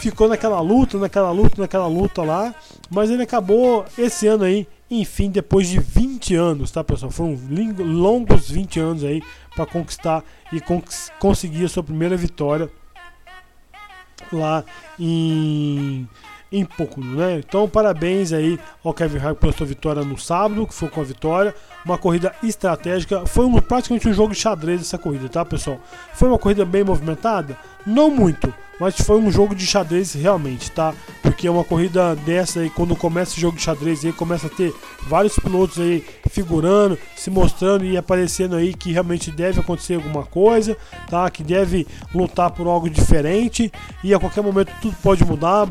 ficou 0.10 0.28
naquela 0.28 0.60
luta, 0.60 0.98
naquela 0.98 1.32
luta, 1.32 1.62
naquela 1.62 1.88
luta 1.88 2.24
lá, 2.24 2.54
mas 2.90 3.10
ele 3.10 3.24
acabou 3.24 3.86
esse 3.98 4.28
ano 4.28 4.44
aí, 4.44 4.68
enfim, 4.90 5.30
depois 5.30 5.68
de 5.68 5.80
20 5.80 6.36
anos, 6.36 6.72
tá 6.72 6.84
pessoal? 6.84 7.12
Foram 7.12 7.38
longos 7.78 8.50
20 8.50 8.80
anos 8.80 9.04
aí 9.04 9.22
para 9.56 9.66
conquistar 9.66 10.24
e 10.52 10.62
conseguir 11.20 11.66
a 11.66 11.70
sua 11.70 11.84
primeira 11.84 12.16
vitória 12.18 12.70
lá 14.32 14.64
em 15.00 16.08
em 16.54 16.64
pouco, 16.64 17.04
né? 17.04 17.40
Então, 17.40 17.68
parabéns 17.68 18.32
aí 18.32 18.60
ao 18.84 18.94
Kevin 18.94 19.18
Harvick 19.18 19.42
pela 19.42 19.54
sua 19.54 19.66
vitória 19.66 20.04
no 20.04 20.20
sábado, 20.20 20.68
que 20.68 20.74
foi 20.74 20.88
com 20.88 21.02
a 21.02 21.04
vitória, 21.04 21.56
uma 21.86 21.98
corrida 21.98 22.34
estratégica, 22.42 23.26
foi 23.26 23.46
um, 23.46 23.60
praticamente 23.60 24.08
um 24.08 24.14
jogo 24.14 24.34
de 24.34 24.40
xadrez 24.40 24.82
essa 24.82 24.98
corrida, 24.98 25.28
tá, 25.30 25.44
pessoal? 25.44 25.80
Foi 26.14 26.28
uma 26.28 26.40
corrida 26.40 26.66
bem 26.66 26.84
movimentada? 26.84 27.58
Não 27.86 28.10
muito, 28.10 28.54
mas 28.80 28.96
foi 28.96 29.20
um 29.20 29.32
jogo 29.32 29.54
de 29.54 29.66
xadrez 29.66 30.14
realmente, 30.14 30.72
tá? 30.72 30.94
Porque 31.22 31.48
é 31.48 31.52
uma 31.52 31.64
corrida 31.64 32.16
dessa 32.16 32.62
aí, 32.62 32.70
quando 32.70 32.96
começa 32.96 33.36
o 33.36 33.40
jogo 33.40 33.58
de 33.58 33.64
xadrez 33.64 34.04
aí, 34.06 34.14
começa 34.14 34.48
a 34.48 34.50
ter 34.50 34.74
vários 35.08 35.36
pilotos 35.36 35.80
aí 35.80 36.04
figurando, 36.30 36.98
se 37.16 37.30
mostrando 37.30 37.86
e 37.86 37.98
aparecendo 37.98 38.56
aí 38.56 38.74
que 38.74 38.92
realmente 38.92 39.32
deve 39.32 39.60
acontecer 39.60 39.96
alguma 39.96 40.24
coisa, 40.24 40.78
tá? 41.10 41.30
Que 41.30 41.44
deve 41.44 41.86
lutar 42.14 42.52
por 42.52 42.68
algo 42.68 42.90
diferente 42.90 43.72
e 44.04 44.14
a 44.14 44.20
qualquer 44.20 44.42
momento 44.42 44.72
tudo 44.82 44.96
pode 45.04 45.24
mudar, 45.26 45.68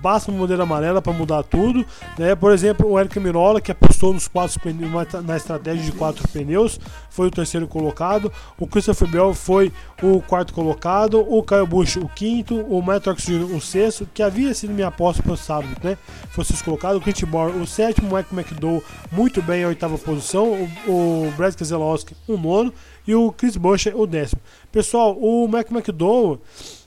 basta 0.00 0.30
uma 0.30 0.40
bandeira 0.40 0.62
amarela 0.62 1.02
para 1.02 1.12
mudar 1.12 1.42
tudo, 1.42 1.84
né? 2.16 2.34
Por 2.34 2.52
exemplo, 2.52 2.88
o 2.88 2.98
Eric 2.98 3.18
Mirola 3.18 3.60
que 3.60 3.72
apostou 3.72 4.12
nos 4.14 4.28
quatro 4.28 4.58
pneus, 4.60 4.90
na 5.32 5.36
estratégia 5.36 5.82
de 5.82 5.92
quatro 5.92 6.26
pneus, 6.28 6.78
foi 7.10 7.28
o 7.28 7.30
terceiro 7.30 7.66
colocado, 7.66 8.30
o 8.58 8.66
Christopher 8.66 9.08
Bell 9.08 9.34
foi 9.34 9.72
o 10.02 10.20
quarto 10.20 10.52
colocado, 10.52 11.20
o 11.20 11.42
Kyle 11.42 11.66
Busch 11.66 11.96
o 11.96 12.08
quinto, 12.08 12.54
o 12.54 12.82
Matt 12.82 13.04
Jr. 13.04 13.54
o 13.54 13.60
sexto, 13.60 14.06
que 14.12 14.22
havia 14.22 14.52
sido 14.54 14.72
minha 14.72 14.88
aposta 14.88 15.22
para 15.22 15.32
o 15.32 15.36
sábado, 15.36 15.74
né? 15.82 15.96
Fosse 16.30 16.52
colocado, 16.62 16.96
o 16.96 17.00
Clint 17.00 17.22
Moore 17.22 17.58
o 17.58 17.66
sétimo, 17.66 18.10
o 18.10 18.16
Mike 18.16 18.34
McDowell 18.34 18.84
muito 19.10 19.42
bem 19.42 19.64
a 19.64 19.68
oitava 19.68 19.96
posição, 19.98 20.68
o, 20.86 21.26
o 21.26 21.32
Brad 21.36 21.54
Keselowski 21.54 22.14
o 22.28 22.36
nono 22.36 22.72
e 23.06 23.14
o 23.14 23.32
Chris 23.32 23.56
Buescher 23.56 23.98
o 23.98 24.06
décimo. 24.06 24.40
Pessoal, 24.70 25.16
o 25.18 25.48
Mike 25.48 25.72
McDowell 25.72 26.40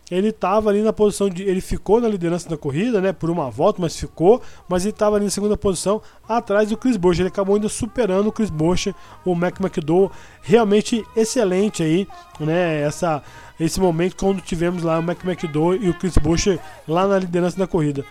ele 0.10 0.30
estava 0.30 0.70
ali 0.70 0.82
na 0.82 0.94
posição 0.94 1.30
de. 1.30 1.44
Ele 1.44 1.62
ficou 1.62 2.00
na 2.00 2.08
liderança 2.08 2.48
da 2.48 2.58
corrida, 2.58 3.02
né? 3.02 3.12
Por 3.12 3.30
uma 3.30 3.50
volta, 3.50 3.82
mas 3.82 3.98
ficou. 3.98 4.42
Mas 4.70 4.84
ele 4.84 4.92
estava 4.92 5.16
ali 5.16 5.26
na 5.26 5.32
segunda 5.32 5.58
posição, 5.58 6.02
atrás 6.28 6.70
do 6.70 6.78
Chris 6.78 6.96
Buescher. 6.96 7.24
Ele 7.24 7.30
acabou 7.30 7.56
ainda 7.56 7.70
superando 7.70 8.28
o 8.28 8.32
Chris 8.32 8.50
Buescher, 8.50 8.94
o 9.26 9.34
Mac 9.34 9.60
McDowell. 9.60 10.12
Realmente 10.42 11.04
excelente 11.16 11.82
aí, 11.82 12.08
né? 12.40 12.82
Essa, 12.82 13.24
esse 13.60 13.80
momento 13.80 14.16
quando 14.16 14.42
tivemos 14.42 14.84
lá 14.84 15.00
o 15.00 15.04
Mac 15.04 15.24
McDowell 15.24 15.82
e 15.82 15.90
o 15.90 15.94
Chris 15.96 16.18
Buescher 16.18 16.60
lá 16.88 17.08
na 17.08 17.18
liderança 17.18 17.58
da 17.58 17.66
corrida. 17.66 18.06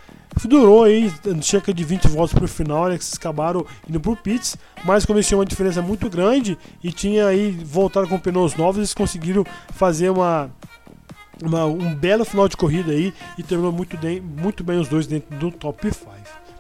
Durou 0.47 0.83
aí 0.83 1.13
cerca 1.43 1.73
de 1.73 1.85
20 1.85 2.09
voltas 2.09 2.35
para 2.35 2.45
o 2.45 2.49
final, 2.49 2.87
né, 2.87 2.95
eles 2.95 3.15
acabaram 3.15 3.65
indo 3.89 4.01
para 4.01 4.11
o 4.11 4.17
pits, 4.17 4.57
mas 4.85 5.07
como 5.07 5.17
eles 5.17 5.29
tinham 5.29 5.39
uma 5.39 5.47
diferença 5.47 5.81
muito 5.81 6.11
grande 6.11 6.59
e 6.83 6.91
tinha 6.91 7.29
aí 7.29 7.53
voltado 7.53 8.09
com 8.09 8.19
pneus 8.19 8.57
novos, 8.57 8.79
eles 8.79 8.93
conseguiram 8.93 9.45
fazer 9.73 10.11
uma 10.11 10.51
uma, 11.43 11.65
um 11.67 11.95
belo 11.95 12.25
final 12.25 12.49
de 12.49 12.57
corrida 12.57 12.93
aí 12.93 13.13
e 13.39 13.43
terminou 13.43 13.73
muito 13.73 13.97
bem, 13.97 14.21
muito 14.21 14.63
bem 14.63 14.79
os 14.79 14.89
dois 14.89 15.07
dentro 15.07 15.37
do 15.37 15.51
top 15.51 15.93
5. 15.93 16.07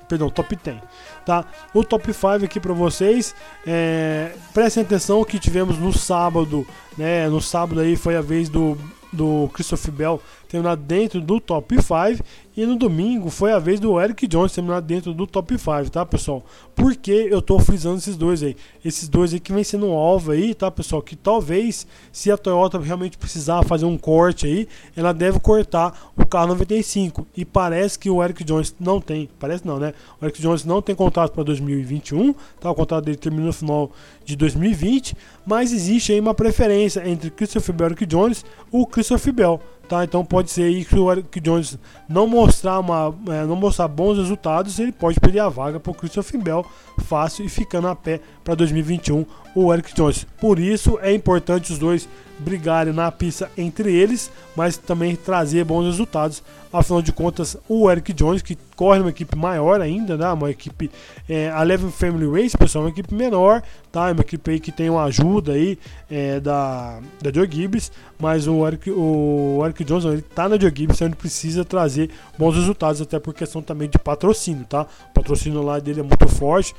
Perdão, 0.08 0.28
top 0.28 0.56
10. 0.56 0.76
Tá? 1.24 1.44
O 1.72 1.82
top 1.82 2.12
5 2.12 2.44
aqui 2.44 2.60
para 2.60 2.72
vocês. 2.72 3.34
É, 3.66 4.32
prestem 4.52 4.82
atenção 4.82 5.24
que 5.24 5.38
tivemos 5.38 5.78
no 5.78 5.92
sábado. 5.92 6.66
Né? 6.96 7.28
No 7.28 7.40
sábado 7.40 7.80
aí 7.80 7.96
foi 7.96 8.16
a 8.16 8.20
vez 8.20 8.48
do, 8.48 8.76
do 9.12 9.48
Christopher 9.54 9.92
Bell 9.92 10.22
terminar 10.54 10.76
dentro 10.76 11.20
do 11.20 11.40
top 11.40 11.74
5 11.74 12.24
e 12.56 12.64
no 12.64 12.76
domingo 12.76 13.28
foi 13.28 13.52
a 13.52 13.58
vez 13.58 13.80
do 13.80 14.00
Eric 14.00 14.28
Jones 14.28 14.52
terminar 14.52 14.80
dentro 14.80 15.12
do 15.12 15.26
top 15.26 15.58
5, 15.58 15.90
tá, 15.90 16.06
pessoal? 16.06 16.44
Porque 16.76 17.10
eu 17.10 17.42
tô 17.42 17.58
frisando 17.58 17.98
esses 17.98 18.16
dois 18.16 18.40
aí. 18.44 18.56
Esses 18.84 19.08
dois 19.08 19.34
aí 19.34 19.40
que 19.40 19.52
vem 19.52 19.64
sendo 19.64 19.88
um 19.88 19.92
alvo 19.92 20.30
aí, 20.30 20.54
tá, 20.54 20.70
pessoal? 20.70 21.02
Que 21.02 21.16
talvez, 21.16 21.84
se 22.12 22.30
a 22.30 22.36
Toyota 22.36 22.78
realmente 22.78 23.18
precisar 23.18 23.64
fazer 23.64 23.84
um 23.84 23.98
corte 23.98 24.46
aí, 24.46 24.68
ela 24.94 25.12
deve 25.12 25.40
cortar 25.40 26.12
o 26.16 26.24
carro 26.24 26.46
95. 26.48 27.26
E 27.36 27.44
parece 27.44 27.98
que 27.98 28.08
o 28.08 28.22
Eric 28.22 28.44
Jones 28.44 28.72
não 28.78 29.00
tem. 29.00 29.28
Parece 29.40 29.66
não, 29.66 29.80
né? 29.80 29.92
O 30.20 30.24
Eric 30.24 30.40
Jones 30.40 30.64
não 30.64 30.80
tem 30.80 30.94
contrato 30.94 31.32
para 31.32 31.42
2021, 31.42 32.32
tá? 32.60 32.70
O 32.70 32.74
contrato 32.76 33.06
dele 33.06 33.16
termina 33.16 33.46
no 33.46 33.52
final 33.52 33.90
de 34.24 34.36
2020. 34.36 35.16
Mas 35.44 35.72
existe 35.72 36.12
aí 36.12 36.20
uma 36.20 36.34
preferência 36.34 37.02
entre 37.08 37.30
Christopher 37.30 37.74
Bell 37.74 37.88
e 37.88 37.90
Eric 37.90 38.06
Jones, 38.06 38.44
o 38.70 38.86
Christopher 38.86 39.32
Bell. 39.32 39.60
Tá, 39.88 40.02
então 40.02 40.24
pode 40.24 40.50
ser 40.50 40.62
aí 40.62 40.84
que 40.84 40.98
o 40.98 41.12
Eric 41.12 41.40
Jones 41.40 41.78
não 42.08 42.26
mostrar, 42.26 42.80
uma, 42.80 43.14
é, 43.28 43.44
não 43.44 43.54
mostrar 43.54 43.86
bons 43.86 44.16
resultados, 44.16 44.78
ele 44.78 44.92
pode 44.92 45.20
perder 45.20 45.40
a 45.40 45.48
vaga 45.48 45.78
para 45.78 45.90
o 45.90 45.94
Christopher 45.94 46.40
Bell 46.40 46.66
fácil 47.00 47.44
e 47.44 47.48
ficando 47.50 47.88
a 47.88 47.94
pé 47.94 48.20
para 48.42 48.54
2021 48.54 49.26
o 49.54 49.72
Eric 49.72 49.94
Jones. 49.94 50.26
Por 50.40 50.58
isso 50.58 50.98
é 51.02 51.12
importante 51.12 51.70
os 51.70 51.78
dois 51.78 52.08
brigarem 52.38 52.92
na 52.92 53.10
pista 53.10 53.50
entre 53.56 53.92
eles, 53.94 54.30
mas 54.56 54.76
também 54.76 55.16
trazer 55.16 55.64
bons 55.64 55.84
resultados. 55.84 56.42
Afinal 56.72 57.00
de 57.00 57.12
contas, 57.12 57.56
o 57.68 57.88
Eric 57.88 58.12
Jones, 58.12 58.42
que 58.42 58.58
corre 58.74 58.98
numa 58.98 59.10
equipe 59.10 59.36
maior 59.36 59.80
ainda, 59.80 60.16
né? 60.16 60.28
uma 60.32 60.50
equipe, 60.50 60.90
é, 61.28 61.48
a 61.50 61.62
Eleven 61.62 61.90
Family 61.90 62.28
Race, 62.28 62.58
pessoal, 62.58 62.82
é 62.82 62.86
uma 62.88 62.92
equipe 62.92 63.14
menor, 63.14 63.62
tá? 63.92 64.08
É 64.08 64.12
uma 64.12 64.22
equipe 64.22 64.50
aí 64.50 64.58
que 64.58 64.72
tem 64.72 64.90
uma 64.90 65.04
ajuda 65.04 65.52
aí 65.52 65.78
é, 66.10 66.40
da, 66.40 66.98
da 67.22 67.32
Joe 67.32 67.48
Gibbs, 67.48 67.92
mas 68.18 68.48
o 68.48 68.66
Eric, 68.66 68.90
o 68.90 69.62
Eric 69.64 69.84
Jones, 69.84 70.04
ele 70.04 70.22
tá 70.22 70.48
na 70.48 70.58
Joe 70.58 70.72
Gibbs, 70.74 70.96
então 70.96 71.06
ele 71.06 71.14
precisa 71.14 71.64
trazer 71.64 72.10
bons 72.36 72.56
resultados, 72.56 73.00
até 73.00 73.20
por 73.20 73.32
questão 73.32 73.62
também 73.62 73.88
de 73.88 73.98
patrocínio, 73.98 74.64
tá? 74.64 74.84
O 75.10 75.14
patrocínio 75.14 75.62
lá 75.62 75.78
dele 75.78 76.00
é 76.00 76.02
muito 76.02 76.26
forte 76.26 76.74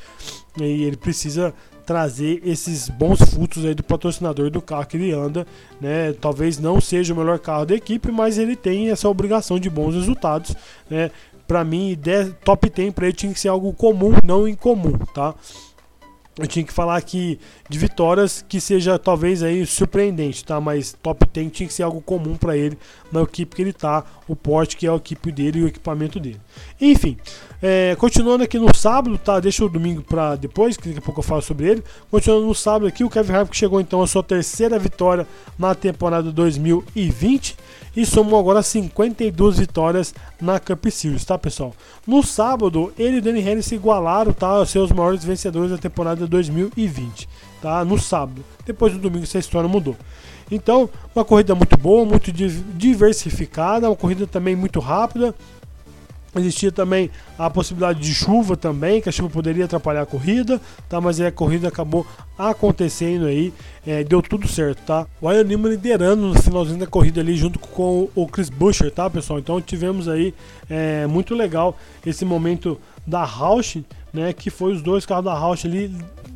e 0.59 0.83
ele 0.83 0.97
precisa 0.97 1.53
trazer 1.85 2.41
esses 2.43 2.89
bons 2.89 3.21
frutos 3.21 3.63
aí 3.63 3.75
do 3.75 3.83
patrocinador 3.83 4.49
do 4.49 4.61
carro 4.61 4.85
que 4.85 4.97
ele 4.97 5.11
anda, 5.13 5.45
né? 5.79 6.13
Talvez 6.13 6.57
não 6.57 6.81
seja 6.81 7.13
o 7.13 7.17
melhor 7.17 7.39
carro 7.39 7.65
da 7.65 7.75
equipe, 7.75 8.11
mas 8.11 8.37
ele 8.37 8.55
tem 8.55 8.89
essa 8.89 9.07
obrigação 9.07 9.59
de 9.59 9.69
bons 9.69 9.93
resultados, 9.93 10.55
né? 10.89 11.11
Para 11.47 11.63
mim, 11.63 11.95
top 12.43 12.69
10 12.69 12.93
para 12.93 13.05
ele 13.05 13.13
tinha 13.15 13.31
que 13.31 13.39
ser 13.39 13.49
algo 13.49 13.71
comum, 13.71 14.13
não 14.23 14.47
incomum, 14.47 14.97
tá? 15.13 15.35
Eu 16.37 16.47
tinha 16.47 16.65
que 16.65 16.73
falar 16.73 16.97
aqui 16.97 17.39
de 17.69 17.79
vitórias 17.79 18.43
que 18.47 18.59
seja 18.59 18.99
talvez 18.99 19.41
aí 19.41 19.65
surpreendente, 19.65 20.43
tá? 20.43 20.59
Mas 20.59 20.93
top 21.01 21.25
10 21.31 21.51
tinha 21.51 21.67
que 21.67 21.73
ser 21.73 21.83
algo 21.83 22.01
comum 22.01 22.35
para 22.35 22.57
ele 22.57 22.77
na 23.09 23.21
equipe 23.21 23.55
que 23.55 23.61
ele 23.61 23.71
tá, 23.71 24.03
o 24.27 24.35
porte 24.35 24.75
que 24.75 24.85
é 24.85 24.89
a 24.89 24.95
equipe 24.95 25.31
dele 25.31 25.59
e 25.59 25.63
o 25.63 25.67
equipamento 25.67 26.19
dele. 26.19 26.39
Enfim, 26.81 27.17
é, 27.61 27.95
continuando 27.95 28.43
aqui 28.43 28.59
no 28.59 28.75
sábado, 28.75 29.17
tá? 29.17 29.39
Deixa 29.39 29.63
o 29.63 29.69
domingo 29.69 30.01
para 30.01 30.35
depois, 30.35 30.75
que 30.75 30.89
daqui 30.89 30.99
a 30.99 31.01
pouco 31.01 31.21
eu 31.21 31.23
falo 31.23 31.41
sobre 31.41 31.69
ele. 31.69 31.83
Continuando 32.11 32.45
no 32.45 32.53
sábado 32.53 32.87
aqui, 32.87 33.03
o 33.03 33.09
Kevin 33.09 33.33
Harvick 33.33 33.55
chegou 33.55 33.79
então 33.79 34.01
a 34.01 34.07
sua 34.07 34.21
terceira 34.21 34.77
vitória 34.77 35.25
na 35.57 35.73
temporada 35.73 36.31
2020 36.31 37.55
e 37.95 38.05
somou 38.05 38.39
agora 38.39 38.61
52 38.61 39.57
vitórias 39.57 40.13
na 40.41 40.59
Cup 40.59 40.85
Series, 40.87 41.23
tá 41.23 41.37
pessoal? 41.37 41.73
No 42.05 42.21
sábado, 42.21 42.93
ele 42.99 43.15
e 43.15 43.19
o 43.19 43.21
Danny 43.21 43.39
Henry 43.39 43.63
se 43.63 43.75
igualaram, 43.75 44.33
tá? 44.33 44.59
Os 44.59 44.69
seus 44.69 44.91
maiores 44.91 45.23
vencedores 45.23 45.71
da 45.71 45.77
temporada 45.77 46.24
2020, 46.27 47.27
tá? 47.61 47.83
No 47.85 47.99
sábado. 47.99 48.43
Depois 48.65 48.93
do 48.93 48.99
domingo 48.99 49.23
essa 49.23 49.39
história 49.39 49.67
mudou. 49.67 49.95
Então, 50.51 50.89
uma 51.15 51.25
corrida 51.25 51.55
muito 51.55 51.75
boa, 51.77 52.05
muito 52.05 52.31
diversificada, 52.31 53.89
uma 53.89 53.95
corrida 53.95 54.27
também 54.27 54.55
muito 54.55 54.79
rápida. 54.79 55.33
Existia 56.37 56.69
também 56.69 57.09
a 57.39 57.49
possibilidade 57.49 58.01
de 58.01 58.13
chuva 58.13 58.57
também, 58.57 59.01
que 59.01 59.07
a 59.07 59.11
chuva 59.11 59.29
poderia 59.29 59.63
atrapalhar 59.63 60.01
a 60.01 60.05
corrida, 60.05 60.59
tá? 60.89 60.99
Mas 60.99 61.19
aí 61.19 61.27
a 61.27 61.31
corrida 61.31 61.69
acabou 61.69 62.05
acontecendo 62.37 63.25
aí, 63.25 63.53
é, 63.87 64.03
deu 64.03 64.21
tudo 64.21 64.45
certo, 64.45 64.81
tá? 64.85 65.07
O 65.21 65.31
Ian 65.31 65.45
Newman 65.45 65.71
liderando 65.71 66.23
no 66.23 66.41
finalzinho 66.41 66.77
da 66.77 66.87
corrida 66.87 67.21
ali 67.21 67.37
junto 67.37 67.57
com 67.57 68.09
o 68.13 68.27
Chris 68.27 68.49
Buescher, 68.49 68.91
tá, 68.91 69.09
pessoal? 69.09 69.39
Então 69.39 69.61
tivemos 69.61 70.09
aí 70.09 70.33
é, 70.69 71.07
muito 71.07 71.33
legal 71.33 71.77
esse 72.05 72.25
momento 72.25 72.77
da 73.07 73.23
Roush, 73.23 73.77
né? 74.15 74.33
Que 74.33 74.49
foi 74.49 74.73
os 74.73 74.81
dois 74.81 75.05
carros 75.05 75.25
da 75.25 75.33
Roush 75.33 75.65
ali, 75.65 75.95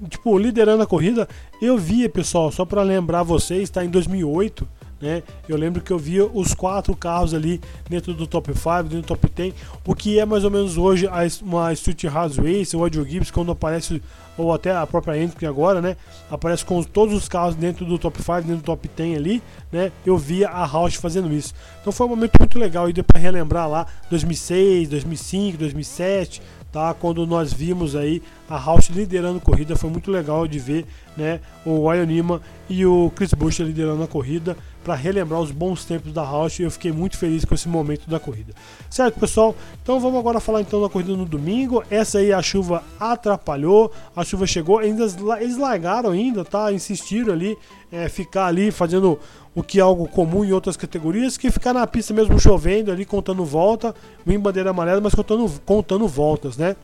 tipo, 0.10 0.38
liderando 0.38 0.84
a 0.84 0.88
corrida. 0.88 1.28
Eu 1.62 1.78
via, 1.78 2.10
pessoal, 2.10 2.52
só 2.52 2.66
para 2.66 2.84
lembrar 2.84 3.24
vocês, 3.24 3.70
tá? 3.70 3.84
Em 3.84 3.90
2008 3.90 4.68
né? 5.02 5.24
Eu 5.48 5.58
lembro 5.58 5.82
que 5.82 5.92
eu 5.92 5.98
via 5.98 6.26
os 6.26 6.54
quatro 6.54 6.96
carros 6.96 7.34
ali 7.34 7.62
dentro 7.90 8.14
do 8.14 8.28
top 8.28 8.54
5, 8.54 8.84
dentro 8.84 9.02
do 9.02 9.04
top 9.04 9.30
10, 9.30 9.54
o 9.86 9.96
que 9.96 10.20
é 10.20 10.26
mais 10.26 10.44
ou 10.44 10.52
menos 10.52 10.78
hoje 10.78 11.08
uma 11.42 11.72
Street 11.74 12.04
House 12.06 12.38
Race, 12.38 12.76
o 12.76 12.82
Audio 12.82 13.06
Gibbs, 13.06 13.32
quando 13.32 13.52
aparece, 13.52 14.02
ou 14.38 14.54
até 14.54 14.76
a 14.76 14.86
própria 14.86 15.18
Hendrick 15.18 15.46
agora, 15.46 15.82
né? 15.82 15.96
Aparece 16.30 16.66
com 16.66 16.82
todos 16.84 17.14
os 17.16 17.28
carros 17.28 17.56
dentro 17.56 17.86
do 17.86 17.98
top 17.98 18.22
5, 18.22 18.42
dentro 18.42 18.58
do 18.58 18.64
top 18.64 18.90
10 18.94 19.18
ali, 19.18 19.44
né? 19.72 19.92
Eu 20.06 20.18
via 20.18 20.50
a 20.50 20.66
Roush 20.66 20.96
fazendo 20.96 21.32
isso. 21.34 21.54
Então 21.82 21.92
foi 21.94 22.06
um 22.06 22.10
momento 22.10 22.34
muito 22.40 22.60
legal 22.60 22.90
e 22.90 22.94
deu 22.94 23.04
para 23.04 23.20
relembrar 23.20 23.70
lá 23.70 23.86
2006, 24.10 24.90
2005, 24.90 25.58
2007, 25.58 26.42
tá? 26.72 26.94
Quando 26.94 27.26
nós 27.26 27.52
vimos 27.54 27.96
aí 27.96 28.22
a 28.50 28.58
Roush 28.58 28.90
liderando 28.90 29.38
a 29.38 29.42
corrida, 29.42 29.76
foi 29.76 29.90
muito 29.90 30.10
legal 30.10 30.48
de 30.48 30.58
ver, 30.58 30.86
né? 31.16 31.40
O 31.66 31.94
Ionima 31.94 32.42
e 32.68 32.86
o 32.86 33.12
Chris 33.16 33.34
Bush 33.34 33.60
liderando 33.60 34.02
a 34.02 34.08
corrida 34.08 34.58
para 34.84 34.96
relembrar 34.96 35.40
os 35.40 35.52
bons 35.52 35.86
tempos 35.86 36.12
da 36.12 36.24
Roush 36.24 36.60
e 36.60 36.64
eu 36.64 36.72
fiquei 36.72 36.92
muito 36.92 37.18
feliz 37.18 37.46
com 37.46 37.54
esse 37.54 37.70
momento 37.70 38.10
da 38.10 38.20
corrida. 38.20 38.54
Certo, 38.90 39.20
pessoal? 39.20 39.56
Então 39.84 40.00
vamos 40.00 40.20
agora 40.20 40.40
falar 40.40 40.62
então 40.62 40.82
da 40.82 40.90
corrida 40.90 41.16
no 41.16 41.26
domingo. 41.26 41.84
Essa 41.92 42.20
aí 42.20 42.34
a 42.34 42.42
chuva 42.42 42.84
atrapalhou, 43.00 43.92
a 44.16 44.24
chuva 44.24 44.48
chegou, 44.48 44.80
ainda 44.80 45.06
eles 45.40 45.58
largaram 45.58 46.10
ainda, 46.12 46.44
tá? 46.44 46.72
Insistiram 46.72 47.34
ali, 47.34 47.58
é, 47.92 48.10
ficar 48.10 48.48
ali 48.48 48.72
fazendo 48.72 49.20
o 49.54 49.62
que 49.62 49.80
é 49.80 49.82
algo 49.82 50.08
comum 50.08 50.46
em 50.46 50.54
outras 50.54 50.78
categorias, 50.78 51.38
que 51.38 51.52
ficar 51.52 51.74
na 51.74 51.86
pista 51.86 52.14
mesmo 52.14 52.40
chovendo 52.40 52.92
ali, 52.92 53.06
contando 53.06 53.44
volta, 53.44 53.94
em 54.26 54.40
bandeira 54.40 54.70
amarela, 54.70 55.02
mas 55.02 55.14
contando, 55.14 55.52
contando 55.66 56.08
voltas, 56.08 56.56
né? 56.58 56.76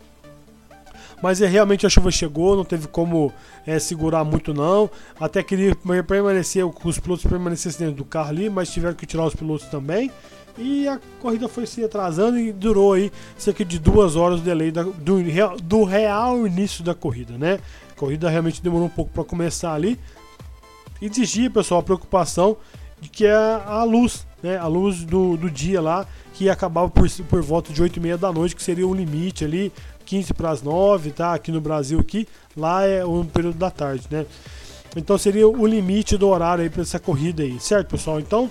Mas 1.21 1.41
é, 1.41 1.47
realmente 1.47 1.85
a 1.85 1.89
chuva 1.89 2.11
chegou, 2.11 2.55
não 2.55 2.65
teve 2.65 2.87
como 2.87 3.31
é, 3.65 3.79
segurar 3.79 4.23
muito 4.23 4.53
não. 4.53 4.89
Até 5.19 5.41
queria 5.41 5.75
permanecer, 6.07 6.65
os 6.65 6.99
pilotos 6.99 7.25
permanecessem 7.25 7.87
dentro 7.87 8.03
do 8.03 8.05
carro 8.05 8.29
ali, 8.29 8.49
mas 8.49 8.69
tiveram 8.71 8.95
que 8.95 9.05
tirar 9.05 9.25
os 9.25 9.35
pilotos 9.35 9.67
também. 9.67 10.11
E 10.57 10.87
a 10.87 10.99
corrida 11.19 11.49
foi 11.49 11.65
se 11.65 11.83
atrasando 11.83 12.39
e 12.39 12.51
durou 12.53 12.93
aí 12.93 13.11
cerca 13.37 13.65
de 13.65 13.77
duas 13.77 14.15
horas 14.15 14.39
o 14.39 14.43
delay 14.43 14.71
da, 14.71 14.83
do, 14.83 15.17
do 15.61 15.83
real 15.83 16.47
início 16.47 16.83
da 16.83 16.95
corrida, 16.95 17.37
né? 17.37 17.59
A 17.91 17.99
corrida 17.99 18.29
realmente 18.29 18.61
demorou 18.61 18.85
um 18.85 18.89
pouco 18.89 19.11
para 19.11 19.23
começar 19.23 19.73
ali. 19.73 19.99
Exigia, 21.01 21.49
pessoal, 21.49 21.81
a 21.81 21.83
preocupação 21.83 22.55
de 23.01 23.09
que 23.09 23.25
é 23.25 23.33
a 23.33 23.83
luz, 23.83 24.25
né? 24.41 24.57
A 24.57 24.67
luz 24.67 25.03
do, 25.03 25.35
do 25.35 25.51
dia 25.51 25.81
lá, 25.81 26.07
que 26.33 26.49
acabava 26.49 26.89
por, 26.89 27.09
por 27.29 27.41
volta 27.41 27.73
de 27.73 27.81
8 27.81 27.97
e 27.97 27.99
meia 27.99 28.17
da 28.17 28.31
noite, 28.31 28.55
que 28.55 28.63
seria 28.63 28.87
o 28.87 28.93
limite 28.93 29.43
ali 29.43 29.73
15 30.05 30.33
para 30.33 30.51
as 30.51 30.61
9, 30.61 31.11
tá? 31.11 31.33
Aqui 31.33 31.51
no 31.51 31.59
Brasil 31.59 31.99
aqui, 31.99 32.27
lá 32.55 32.85
é 32.85 33.03
o 33.03 33.25
período 33.25 33.57
da 33.57 33.71
tarde, 33.71 34.07
né? 34.09 34.25
Então 34.95 35.17
seria 35.17 35.47
o 35.47 35.65
limite 35.65 36.15
do 36.17 36.27
horário 36.27 36.63
aí 36.63 36.69
para 36.69 36.81
essa 36.81 36.99
corrida 36.99 37.43
aí, 37.43 37.59
certo, 37.59 37.89
pessoal? 37.89 38.19
Então, 38.19 38.49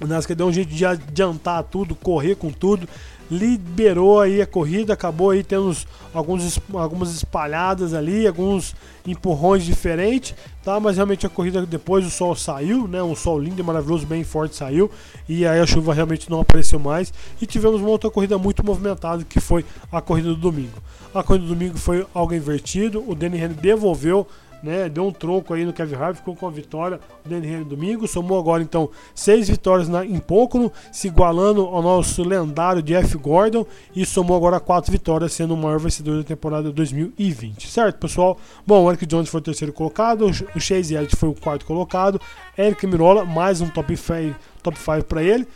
a 0.00 0.06
NASCAR 0.06 0.36
deu 0.36 0.46
um 0.46 0.52
jeito 0.52 0.72
de 0.72 0.84
adiantar 0.84 1.62
tudo, 1.64 1.94
correr 1.94 2.34
com 2.34 2.50
tudo, 2.50 2.88
liberou 3.30 4.20
aí 4.20 4.40
a 4.40 4.46
corrida, 4.46 4.92
acabou 4.92 5.30
aí 5.30 5.42
tendo 5.42 5.74
alguns, 6.14 6.60
algumas 6.72 7.14
espalhadas 7.14 7.92
ali, 7.92 8.26
alguns 8.26 8.74
empurrões 9.06 9.64
diferentes, 9.64 10.34
tá? 10.64 10.80
Mas 10.80 10.96
realmente 10.96 11.26
a 11.26 11.28
corrida 11.28 11.64
depois 11.66 12.06
o 12.06 12.10
sol 12.10 12.34
saiu, 12.34 12.88
né? 12.88 13.02
Um 13.02 13.14
sol 13.14 13.38
lindo 13.38 13.60
e 13.60 13.64
maravilhoso, 13.64 14.06
bem 14.06 14.24
forte 14.24 14.56
saiu, 14.56 14.90
e 15.28 15.46
aí 15.46 15.60
a 15.60 15.66
chuva 15.66 15.92
realmente 15.92 16.30
não 16.30 16.40
apareceu 16.40 16.78
mais 16.78 17.12
e 17.40 17.46
tivemos 17.46 17.80
uma 17.80 17.90
outra 17.90 18.10
corrida 18.10 18.38
muito 18.38 18.64
movimentada 18.64 19.24
que 19.24 19.40
foi 19.40 19.64
a 19.92 20.00
corrida 20.00 20.28
do 20.28 20.36
domingo. 20.36 20.82
A 21.14 21.22
corrida 21.22 21.46
do 21.46 21.54
domingo 21.54 21.78
foi 21.78 22.06
algo 22.14 22.34
invertido, 22.34 23.04
o 23.06 23.14
Danny 23.14 23.38
Henry 23.38 23.54
devolveu 23.54 24.26
né? 24.62 24.88
Deu 24.88 25.06
um 25.06 25.12
troco 25.12 25.54
aí 25.54 25.64
no 25.64 25.72
Kevin 25.72 25.94
Harvick, 25.94 26.18
ficou 26.18 26.36
com 26.36 26.46
a 26.46 26.50
vitória 26.50 27.00
o 27.24 27.28
Danny 27.28 27.64
domingo, 27.64 28.06
somou 28.06 28.38
agora 28.38 28.62
então 28.62 28.90
seis 29.14 29.48
vitórias 29.48 29.88
na, 29.88 30.04
em 30.04 30.18
Pocono, 30.18 30.72
se 30.92 31.08
igualando 31.08 31.62
ao 31.62 31.82
nosso 31.82 32.22
lendário 32.22 32.82
Jeff 32.82 33.16
Gordon 33.18 33.66
e 33.94 34.04
somou 34.04 34.36
agora 34.36 34.60
quatro 34.60 34.90
vitórias, 34.90 35.32
sendo 35.32 35.54
o 35.54 35.56
maior 35.56 35.78
vencedor 35.78 36.18
da 36.18 36.24
temporada 36.24 36.70
2020, 36.72 37.68
certo 37.68 37.98
pessoal? 37.98 38.38
Bom, 38.66 38.84
o 38.84 38.90
Eric 38.90 39.06
Jones 39.06 39.28
foi 39.28 39.40
o 39.40 39.44
terceiro 39.44 39.72
colocado, 39.72 40.26
o 40.26 40.60
Chase 40.60 40.94
Elliott 40.94 41.16
foi 41.16 41.28
o 41.28 41.34
quarto 41.34 41.64
colocado, 41.64 42.20
Eric 42.56 42.86
Mirola 42.86 43.24
mais 43.24 43.60
um 43.60 43.68
top 43.68 43.96
5 43.96 44.36
top 44.62 45.04
para 45.04 45.22
ele. 45.22 45.46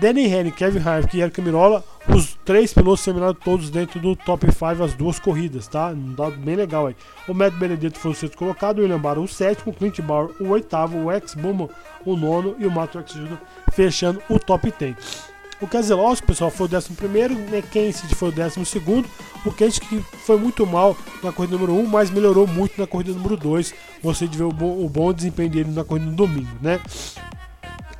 Danny 0.00 0.24
Henry, 0.24 0.50
Kevin 0.50 0.80
Harvick 0.80 1.16
e 1.16 1.20
Eric 1.20 1.42
Mirola, 1.42 1.84
os 2.08 2.34
três 2.44 2.72
pilotos 2.72 3.04
terminaram 3.04 3.34
todos 3.34 3.68
dentro 3.68 4.00
do 4.00 4.16
top 4.16 4.46
5 4.50 4.82
as 4.82 4.94
duas 4.94 5.18
corridas, 5.18 5.68
tá? 5.68 5.88
Um 5.88 6.14
dado 6.14 6.36
bem 6.38 6.56
legal 6.56 6.86
aí. 6.86 6.96
O 7.28 7.34
Matt 7.34 7.52
Benedetto 7.54 7.98
foi 7.98 8.12
o 8.12 8.14
sexto 8.14 8.36
colocado, 8.36 8.78
o 8.78 8.82
William 8.82 8.98
Barr 8.98 9.18
o 9.18 9.28
sétimo, 9.28 9.72
o 9.72 9.74
Clint 9.74 10.00
Bauer 10.00 10.30
o 10.40 10.48
oitavo, 10.48 10.96
o 10.96 11.12
Ex 11.12 11.34
Bowman 11.34 11.68
o 12.06 12.16
nono 12.16 12.56
e 12.58 12.66
o 12.66 12.70
Matt 12.70 12.92
Truex 12.92 13.12
Jr. 13.12 13.36
fechando 13.72 14.22
o 14.30 14.38
top 14.38 14.72
10. 14.76 15.30
O 15.60 15.66
Keselowski, 15.66 16.26
pessoal, 16.26 16.50
foi 16.50 16.64
o 16.64 16.68
décimo 16.70 16.96
primeiro, 16.96 17.34
o 17.34 17.54
McKenzie 17.54 18.08
foi 18.14 18.30
o 18.30 18.32
décimo 18.32 18.64
segundo, 18.64 19.06
o 19.44 19.52
Kent 19.52 19.80
que 19.80 20.00
foi 20.24 20.38
muito 20.38 20.66
mal 20.66 20.96
na 21.22 21.30
corrida 21.30 21.52
número 21.58 21.74
1, 21.74 21.80
um, 21.80 21.86
mas 21.86 22.08
melhorou 22.08 22.46
muito 22.46 22.80
na 22.80 22.86
corrida 22.86 23.12
número 23.12 23.36
2. 23.36 23.74
Você 24.02 24.26
ver 24.26 24.44
o 24.44 24.52
bom, 24.52 24.82
o 24.82 24.88
bom 24.88 25.12
desempenho 25.12 25.50
dele 25.50 25.70
na 25.70 25.84
corrida 25.84 26.06
no 26.06 26.16
domingo, 26.16 26.48
né? 26.62 26.80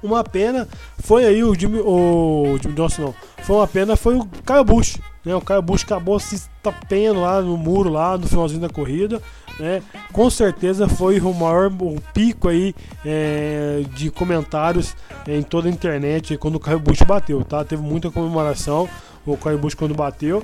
Uma 0.02 0.24
pena 0.24 0.66
foi 1.10 1.24
aí 1.24 1.42
o 1.42 1.52
Jimmy, 1.58 1.80
o 1.80 2.56
Jimmy 2.62 2.76
Johnson 2.76 3.02
não. 3.02 3.14
Foi 3.42 3.56
uma 3.56 3.66
pena 3.66 3.96
foi 3.96 4.14
o 4.14 4.24
Kyle 4.24 4.62
Busch, 4.64 4.96
né? 5.24 5.34
O 5.34 5.40
Kyle 5.40 5.60
Busch 5.60 5.82
acabou 5.82 6.20
se 6.20 6.48
tapendo 6.62 7.22
lá 7.22 7.42
no 7.42 7.56
muro 7.56 7.90
lá 7.90 8.16
no 8.16 8.28
finalzinho 8.28 8.60
da 8.60 8.68
corrida, 8.68 9.20
né? 9.58 9.82
Com 10.12 10.30
certeza 10.30 10.86
foi 10.86 11.18
o 11.18 11.34
maior 11.34 11.66
o 11.66 12.00
pico 12.14 12.46
aí 12.46 12.72
é, 13.04 13.82
de 13.92 14.08
comentários 14.08 14.94
em 15.26 15.42
toda 15.42 15.68
a 15.68 15.72
internet 15.72 16.36
quando 16.36 16.54
o 16.54 16.60
Kyle 16.60 16.78
Busch 16.78 17.02
bateu, 17.02 17.42
tá? 17.42 17.64
Teve 17.64 17.82
muita 17.82 18.08
comemoração 18.08 18.88
o 19.26 19.36
Kyle 19.36 19.56
Busch 19.56 19.74
quando 19.74 19.94
bateu, 19.94 20.42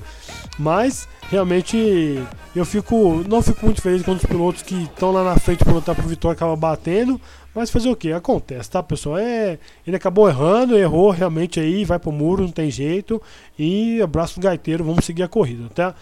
mas 0.59 1.09
realmente 1.31 2.21
eu 2.55 2.65
fico 2.65 3.25
não 3.29 3.41
fico 3.41 3.65
muito 3.65 3.81
feliz 3.81 4.03
quando 4.03 4.19
os 4.19 4.27
pilotos 4.27 4.63
que 4.63 4.83
estão 4.83 5.13
lá 5.13 5.23
na 5.23 5.37
frente 5.39 5.65
para 5.65 5.73
lutar 5.73 5.95
por 5.95 6.05
vitória 6.05 6.35
acabam 6.35 6.57
batendo, 6.57 7.21
mas 7.57 7.71
fazer 7.71 7.89
o 7.89 7.97
que? 7.97 8.13
Acontece, 8.13 8.71
tá, 8.71 8.83
pessoal? 8.83 9.17
É, 9.17 9.59
ele 9.87 9.97
acabou 9.97 10.29
errando, 10.29 10.77
errou 10.77 11.11
realmente 11.11 11.59
aí, 11.59 11.87
vai 11.87 11.99
pro 11.99 12.13
muro, 12.13 12.43
não 12.43 12.51
tem 12.51 12.71
jeito. 12.71 13.21
E 13.59 13.99
abraço 14.03 14.39
do 14.39 14.43
gaiteiro, 14.43 14.85
vamos 14.85 15.07
seguir 15.07 15.23
a 15.23 15.29
corrida, 15.29 15.71
tá? 15.75 15.95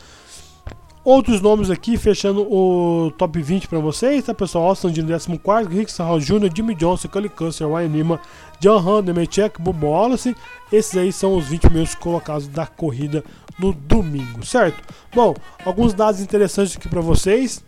Outros 1.05 1.41
nomes 1.41 1.71
aqui, 1.71 1.97
fechando 1.97 2.43
o 2.43 3.13
top 3.13 3.41
20 3.41 3.69
para 3.69 3.79
vocês, 3.79 4.25
tá, 4.25 4.35
pessoal? 4.35 4.65
Austin 4.65 4.91
de 4.91 5.03
14, 5.03 5.69
Rick 5.69 5.93
Sarral 5.93 6.19
Jr., 6.19 6.51
Jimmy 6.53 6.75
Johnson, 6.75 7.07
Cully 7.07 7.29
Custer, 7.29 7.69
Ryan 7.69 7.89
Nima, 7.89 8.21
John 8.59 8.79
Hunt, 8.79 9.07
Nemechek, 9.07 9.63
Bobo 9.63 9.87
Wallace. 9.87 10.35
Esses 10.73 10.97
aí 10.97 11.13
são 11.13 11.37
os 11.37 11.47
20 11.47 11.61
primeiros 11.61 11.95
colocados 11.95 12.49
da 12.49 12.67
corrida 12.67 13.23
no 13.61 13.73
domingo, 13.73 14.45
certo? 14.45 14.83
Bom, 15.15 15.35
alguns 15.65 15.95
dados 15.95 16.21
interessantes 16.21 16.77
aqui 16.77 16.89
para 16.89 17.01
vocês 17.01 17.63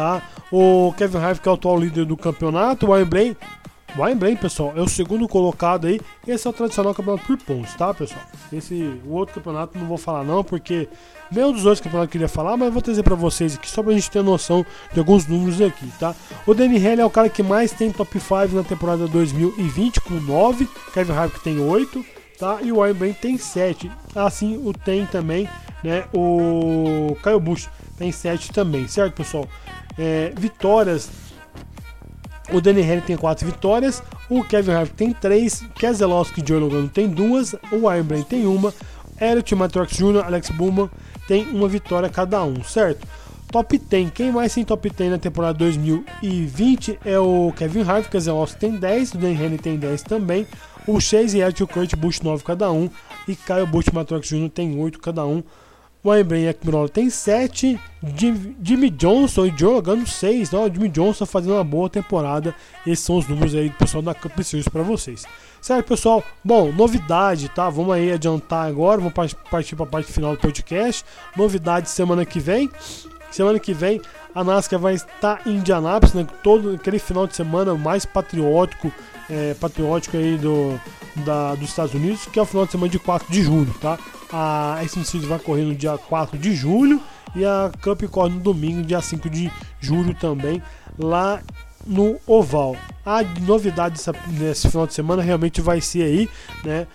tá? 0.00 0.22
O 0.50 0.94
Kevin 0.96 1.18
Harvick, 1.18 1.42
que 1.42 1.48
é 1.48 1.52
o 1.52 1.54
atual 1.54 1.78
líder 1.78 2.06
do 2.06 2.16
campeonato, 2.16 2.86
o 2.86 2.94
Ryan 2.94 3.36
O 3.98 4.02
Wembley, 4.02 4.34
pessoal, 4.36 4.72
é 4.74 4.80
o 4.80 4.88
segundo 4.88 5.28
colocado 5.28 5.86
aí. 5.88 6.00
Esse 6.26 6.46
é 6.46 6.50
o 6.50 6.52
tradicional 6.54 6.94
campeonato 6.94 7.26
por 7.26 7.36
pontos, 7.36 7.74
tá, 7.74 7.92
pessoal? 7.92 8.22
Esse, 8.50 8.98
o 9.04 9.12
outro 9.12 9.34
campeonato 9.34 9.76
não 9.78 9.86
vou 9.86 9.98
falar 9.98 10.24
não, 10.24 10.42
porque 10.42 10.88
nenhum 11.30 11.52
dos 11.52 11.66
outros 11.66 11.82
campeonatos 11.82 12.08
eu 12.08 12.12
queria 12.12 12.28
falar, 12.28 12.56
mas 12.56 12.72
vou 12.72 12.80
trazer 12.80 13.02
para 13.02 13.14
vocês 13.14 13.56
aqui 13.56 13.68
só 13.68 13.82
pra 13.82 13.92
gente 13.92 14.10
ter 14.10 14.22
noção 14.22 14.64
de 14.90 14.98
alguns 14.98 15.26
números 15.26 15.60
aqui, 15.60 15.86
tá? 15.98 16.14
O 16.46 16.54
Danny 16.54 16.82
Hell 16.82 17.00
é 17.00 17.04
o 17.04 17.10
cara 17.10 17.28
que 17.28 17.42
mais 17.42 17.72
tem 17.72 17.92
top 17.92 18.18
5 18.18 18.54
na 18.54 18.62
temporada 18.62 19.06
2020 19.06 20.00
com 20.00 20.14
9, 20.14 20.66
Kevin 20.94 21.12
Harvick 21.12 21.40
tem 21.42 21.60
8, 21.60 22.02
tá? 22.38 22.58
E 22.62 22.72
o 22.72 22.78
Wembley 22.78 23.12
tem 23.12 23.36
7. 23.36 23.90
Assim 24.14 24.56
o 24.64 24.72
tem 24.72 25.04
também, 25.04 25.46
né? 25.84 26.04
O 26.14 27.14
Caio 27.22 27.38
Bush 27.38 27.68
tem 27.98 28.10
7 28.10 28.50
também, 28.50 28.88
certo, 28.88 29.16
pessoal? 29.16 29.46
É, 29.98 30.32
vitórias 30.36 31.10
o 32.52 32.60
Danny 32.60 32.80
Henry 32.80 33.00
tem 33.00 33.16
4 33.16 33.46
vitórias, 33.46 34.02
o 34.28 34.42
Kevin 34.42 34.72
Harvick 34.72 34.96
tem 34.96 35.12
3, 35.12 35.66
Keselowski 35.76 36.42
e 36.42 36.44
Joe 36.46 36.58
Logano 36.58 36.88
tem 36.88 37.08
2, 37.08 37.54
o 37.72 38.02
Brain 38.04 38.22
tem 38.22 38.46
1, 38.46 38.72
Elliot 39.20 39.54
Matrox 39.54 39.96
Jr., 39.96 40.24
Alex 40.24 40.50
Bowman 40.50 40.90
tem 41.28 41.48
uma 41.48 41.68
vitória 41.68 42.08
cada 42.08 42.42
um, 42.42 42.62
certo? 42.64 43.06
Top 43.52 43.76
10, 43.76 44.10
quem 44.10 44.32
mais 44.32 44.54
tem 44.54 44.64
top 44.64 44.90
10 44.90 45.10
na 45.10 45.18
temporada 45.18 45.58
2020 45.58 46.98
é 47.04 47.18
o 47.18 47.52
Kevin 47.56 47.82
Harvick, 47.82 48.10
Keselowski 48.10 48.58
tem 48.58 48.76
10, 48.76 49.14
o 49.14 49.18
Danny 49.18 49.34
Henry 49.34 49.58
tem 49.58 49.76
10 49.76 50.02
também, 50.02 50.46
o 50.86 51.00
Chase 51.00 51.38
e 51.38 51.62
o 51.62 51.68
Kurt 51.68 51.94
Busch 51.94 52.20
9 52.20 52.42
cada 52.42 52.70
um, 52.70 52.90
e 53.28 53.36
Kyle 53.36 53.66
Busch 53.66 53.88
e 53.88 53.94
Matrox 53.94 54.28
Jr. 54.28 54.48
tem 54.48 54.78
8 54.78 54.98
cada 54.98 55.24
um, 55.24 55.42
o 56.02 56.10
Wembley 56.10 56.48
Ekmirola 56.48 56.88
tem 56.88 57.10
7. 57.10 57.78
Jimmy 58.62 58.90
Johnson 58.90 59.46
e 59.46 59.54
Joe 59.56 59.74
jogando 59.74 60.06
6. 60.06 60.54
Ó, 60.54 60.68
Jimmy 60.68 60.88
Johnson 60.88 61.26
fazendo 61.26 61.54
uma 61.54 61.64
boa 61.64 61.90
temporada. 61.90 62.54
Esses 62.86 63.04
são 63.04 63.18
os 63.18 63.28
números 63.28 63.54
aí 63.54 63.68
do 63.68 63.76
pessoal 63.76 64.02
da 64.02 64.14
Cup 64.14 64.38
Series 64.40 64.68
para 64.68 64.82
vocês. 64.82 65.26
Certo, 65.60 65.86
pessoal? 65.86 66.24
Bom, 66.42 66.72
novidade, 66.72 67.50
tá? 67.50 67.68
Vamos 67.68 67.94
aí 67.94 68.10
adiantar 68.12 68.66
agora. 68.66 68.98
Vamos 68.98 69.34
partir 69.50 69.76
para 69.76 69.84
a 69.84 69.88
parte 69.88 70.10
final 70.10 70.32
do 70.32 70.40
podcast. 70.40 71.04
Novidade 71.36 71.90
semana 71.90 72.24
que 72.24 72.40
vem. 72.40 72.70
Semana 73.30 73.58
que 73.58 73.74
vem 73.74 74.00
a 74.34 74.44
NASCAR 74.44 74.78
vai 74.78 74.94
estar 74.94 75.42
em 75.46 75.56
Indianápolis, 75.56 76.14
né? 76.14 76.26
Todo 76.42 76.74
aquele 76.74 76.98
final 76.98 77.26
de 77.26 77.36
semana 77.36 77.74
mais 77.74 78.04
patriótico, 78.04 78.92
é, 79.28 79.54
patriótico 79.54 80.16
aí 80.16 80.36
do, 80.38 80.80
da, 81.24 81.54
dos 81.54 81.68
Estados 81.68 81.94
Unidos, 81.94 82.26
que 82.26 82.38
é 82.38 82.42
o 82.42 82.46
final 82.46 82.64
de 82.64 82.72
semana 82.72 82.90
de 82.90 82.98
4 82.98 83.30
de 83.30 83.42
julho, 83.42 83.74
tá? 83.80 83.98
A 84.32 84.78
Series 84.86 85.28
vai 85.28 85.38
correr 85.38 85.62
no 85.62 85.74
dia 85.74 85.98
4 85.98 86.38
de 86.38 86.54
julho 86.54 87.00
e 87.34 87.44
a 87.44 87.70
Cup 87.82 88.02
corre 88.04 88.34
no 88.34 88.40
domingo, 88.40 88.82
dia 88.82 89.00
5 89.00 89.28
de 89.28 89.50
julho 89.80 90.14
também, 90.14 90.62
lá 90.98 91.40
no 91.86 92.18
Oval. 92.26 92.76
A 93.04 93.22
novidade 93.40 94.00
nesse 94.28 94.68
final 94.68 94.86
de 94.86 94.94
semana 94.94 95.22
realmente 95.22 95.60
vai 95.60 95.80
ser 95.80 96.02
aí, 96.02 96.28
né? 96.64 96.86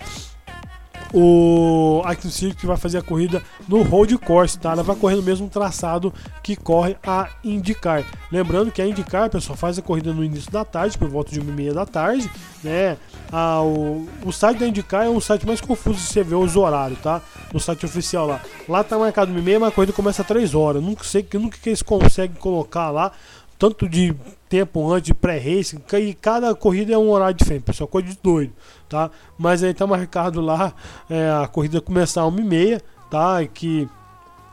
O 1.17 2.01
Active 2.04 2.34
Circuit 2.34 2.65
vai 2.65 2.75
fazer 2.75 2.97
a 2.97 3.01
corrida 3.01 3.41
no 3.69 3.82
Road 3.84 4.17
Course, 4.17 4.60
tá? 4.60 4.73
Ela 4.73 4.84
vai 4.84 4.97
correr 4.97 5.15
no 5.15 5.23
mesmo 5.23 5.47
traçado 5.47 6.13
que 6.43 6.58
corre 6.58 6.97
a 7.01 7.30
IndyCar. 7.41 8.04
Lembrando 8.30 8.69
que 8.69 8.82
a 8.82 8.86
IndyCar, 8.86 9.30
pessoal, 9.30 9.58
faz 9.58 9.80
a 9.80 9.82
corrida 9.82 10.12
no 10.12 10.25
início 10.25 10.51
da 10.51 10.65
tarde, 10.65 10.97
por 10.97 11.08
volta 11.08 11.32
de 11.32 11.39
1h30 11.41 11.73
da 11.73 11.86
tarde, 11.86 12.30
né? 12.62 12.97
Ah, 13.32 13.62
o, 13.62 14.06
o 14.25 14.32
site 14.34 14.58
da 14.58 14.67
IndyCar 14.67 15.06
é 15.06 15.10
um 15.10 15.21
site 15.21 15.47
mais 15.47 15.62
confuso 15.62 15.99
de 15.99 16.06
você 16.06 16.21
ver 16.21 16.36
os 16.36 16.58
horários, 16.58 16.99
tá? 16.99 17.21
No 17.54 17.62
site 17.62 17.86
oficial 17.86 18.28
lá. 18.28 18.41
Lá 18.67 18.84
tá 18.84 18.97
marcado 18.99 19.32
1h30, 19.32 19.60
mas 19.60 19.69
a 19.69 19.71
corrida 19.71 19.93
começa 19.93 20.21
a 20.21 20.25
3 20.25 20.54
horas. 20.54 20.84
Nunca 20.84 21.06
sei 21.06 21.25
nunca 21.36 21.58
que 21.58 21.69
eles 21.69 21.82
conseguem 21.82 22.36
colocar 22.36 22.91
lá 22.91 23.13
tanto 23.58 23.88
de 23.88 24.13
tempo 24.49 24.91
antes 24.91 25.08
de 25.08 25.13
pré-race, 25.13 25.80
e 25.99 26.13
cada 26.13 26.54
corrida 26.54 26.93
é 26.93 26.97
um 26.97 27.10
horário 27.10 27.36
diferente, 27.36 27.63
pessoal, 27.63 27.88
coisa 27.88 28.08
de 28.08 28.17
doido, 28.21 28.54
tá? 28.87 29.09
Mas 29.37 29.63
aí 29.63 29.73
tá 29.73 29.85
marcado 29.85 30.41
lá 30.41 30.73
é, 31.09 31.29
a 31.43 31.47
corrida 31.47 31.81
começar 31.81 32.23
às 32.23 32.33
1h30, 32.33 32.81
tá? 33.09 33.41
E 33.43 33.47
que 33.47 33.89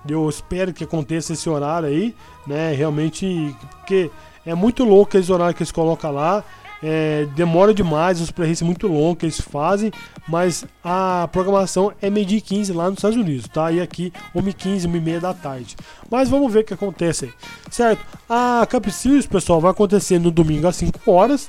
eu 0.09 0.29
espero 0.29 0.73
que 0.73 0.85
aconteça 0.85 1.33
esse 1.33 1.49
horário 1.49 1.89
aí, 1.89 2.15
né? 2.47 2.73
Realmente, 2.73 3.55
porque 3.79 4.11
é 4.45 4.55
muito 4.55 4.85
louco 4.85 5.17
esse 5.17 5.31
horário 5.33 5.55
que 5.55 5.63
eles 5.63 5.73
colocam 5.73 6.13
lá. 6.13 6.45
É, 6.85 7.29
demora 7.37 7.73
demais, 7.73 8.21
os 8.21 8.31
é 8.31 8.65
muito 8.65 8.89
longos 8.89 9.19
que 9.21 9.27
eles 9.27 9.41
fazem, 9.41 9.93
mas 10.27 10.65
a 10.83 11.29
programação 11.31 11.93
é 12.03 12.11
meio-dia 12.11 12.41
15 12.41 12.73
lá 12.73 12.91
nos 12.91 12.99
Estados 12.99 13.17
Unidos, 13.17 13.47
tá? 13.47 13.71
E 13.71 13.81
aqui 13.81 14.13
1h15, 14.35 14.89
1h30 14.89 15.21
da 15.21 15.33
tarde. 15.33 15.77
Mas 16.11 16.29
vamos 16.29 16.53
ver 16.53 16.61
o 16.61 16.65
que 16.65 16.75
acontece 16.75 17.27
aí, 17.27 17.33
certo? 17.71 18.05
A 18.29 18.67
Cup 18.69 18.89
Series, 18.89 19.27
pessoal, 19.27 19.61
vai 19.61 19.71
acontecer 19.71 20.19
no 20.19 20.33
domingo 20.33 20.67
às 20.67 20.75
5 20.75 21.09
horas. 21.09 21.49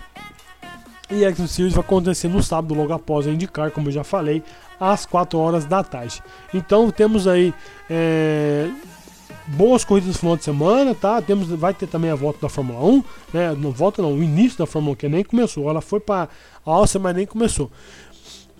E 1.13 1.23
X 1.23 1.51
Series 1.51 1.73
vai 1.73 1.83
acontecer 1.83 2.27
no 2.27 2.41
sábado, 2.41 2.73
logo 2.73 2.91
após 2.91 3.27
a 3.27 3.31
indicar, 3.31 3.69
como 3.69 3.89
eu 3.89 3.91
já 3.91 4.03
falei, 4.03 4.41
às 4.79 5.05
4 5.05 5.37
horas 5.37 5.65
da 5.65 5.83
tarde. 5.83 6.23
Então 6.53 6.89
temos 6.89 7.27
aí 7.27 7.53
é, 7.89 8.67
boas 9.47 9.85
corridas 9.85 10.13
no 10.13 10.19
final 10.19 10.35
de 10.35 10.43
semana, 10.43 10.95
tá? 10.95 11.21
Temos, 11.21 11.49
vai 11.49 11.73
ter 11.73 11.87
também 11.87 12.09
a 12.09 12.15
volta 12.15 12.39
da 12.41 12.49
Fórmula 12.49 12.83
1, 12.83 13.03
né? 13.33 13.55
Não 13.55 13.71
volta 13.71 14.01
não, 14.01 14.13
o 14.13 14.23
início 14.23 14.57
da 14.57 14.65
Fórmula 14.65 14.93
1 14.93 14.95
que 14.95 15.07
nem 15.07 15.23
começou. 15.23 15.69
Ela 15.69 15.81
foi 15.81 15.99
para 15.99 16.29
a 16.65 16.71
Áustria, 16.71 17.01
mas 17.01 17.15
nem 17.15 17.25
começou. 17.27 17.69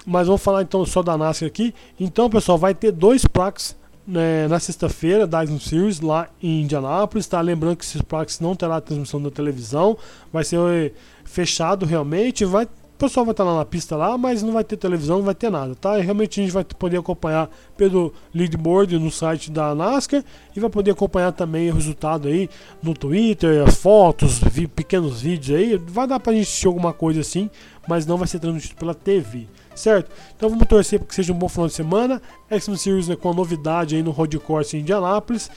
Mas 0.06 0.28
vamos 0.28 0.42
falar 0.44 0.62
então 0.62 0.86
só 0.86 1.02
da 1.02 1.18
NASCAR 1.18 1.48
aqui. 1.48 1.74
Então, 2.00 2.30
pessoal, 2.30 2.58
vai 2.58 2.76
ter 2.76 2.92
dois 2.92 3.26
plaques 3.26 3.76
né, 4.06 4.48
na 4.48 4.60
sexta-feira 4.60 5.26
da 5.26 5.44
Dyson 5.44 5.60
Series 5.60 6.02
lá 6.02 6.28
em 6.42 6.62
Indianápolis, 6.62 7.26
tá? 7.26 7.40
Lembrando 7.40 7.78
que 7.78 7.86
esses 7.86 8.02
plaques 8.02 8.40
não 8.40 8.56
terá 8.56 8.80
transmissão 8.82 9.22
da 9.22 9.32
televisão, 9.32 9.98
vai 10.32 10.44
ser 10.44 10.94
fechado 11.24 11.86
realmente, 11.86 12.46
vai 12.46 12.68
o 12.94 12.98
pessoal 13.06 13.26
vai 13.26 13.34
estar 13.34 13.44
lá 13.44 13.58
na 13.58 13.66
pista 13.66 13.96
lá, 13.98 14.18
mas 14.18 14.44
não 14.44 14.54
vai 14.54 14.64
ter 14.64 14.78
televisão, 14.78 15.18
não 15.18 15.26
vai 15.26 15.34
ter 15.34 15.50
nada, 15.50 15.74
tá? 15.76 16.00
E 16.00 16.04
realmente 16.04 16.40
a 16.40 16.44
gente 16.44 16.54
vai 16.54 16.64
poder 16.64 16.98
acompanhar 16.98 17.50
pelo 17.76 18.14
leaderboard 18.34 18.98
no 19.00 19.12
site 19.12 19.52
da 19.52 19.74
NASCAR 19.74 20.24
e 20.56 20.60
vai 20.60 20.70
poder 20.70 20.92
acompanhar 20.92 21.32
também 21.32 21.72
o 21.72 21.74
resultado 21.74 22.28
aí 22.28 22.48
no 22.84 22.94
Twitter, 22.94 23.68
as 23.68 23.76
fotos, 23.76 24.40
vi, 24.40 24.68
pequenos 24.68 25.22
vídeos 25.22 25.60
aí. 25.60 25.76
Vai 25.76 26.08
dar 26.08 26.20
pra 26.20 26.34
gente 26.34 26.44
assistir 26.44 26.68
alguma 26.68 26.94
coisa 26.94 27.22
assim, 27.22 27.50
mas 27.88 28.06
não 28.06 28.16
vai 28.16 28.28
ser 28.28 28.40
transmitido 28.40 28.76
pela 28.76 28.94
TV, 28.94 29.48
certo? 29.76 30.12
Então 30.38 30.48
vamos 30.48 30.68
torcer 30.68 31.00
para 31.00 31.08
que 31.08 31.16
seja 31.16 31.34
um 31.34 31.38
bom 31.38 31.50
final 31.50 31.68
de 31.68 31.74
semana. 31.74 32.22
X-Men 32.50 32.78
Series 32.78 33.08
né, 33.08 33.16
com 33.16 33.32
a 33.32 33.34
novidade 33.34 33.96
aí 33.96 34.04
no 34.04 34.12
Road 34.12 34.38
Course 34.40 34.78
em 34.78 34.82
Indianápolis 34.82 35.50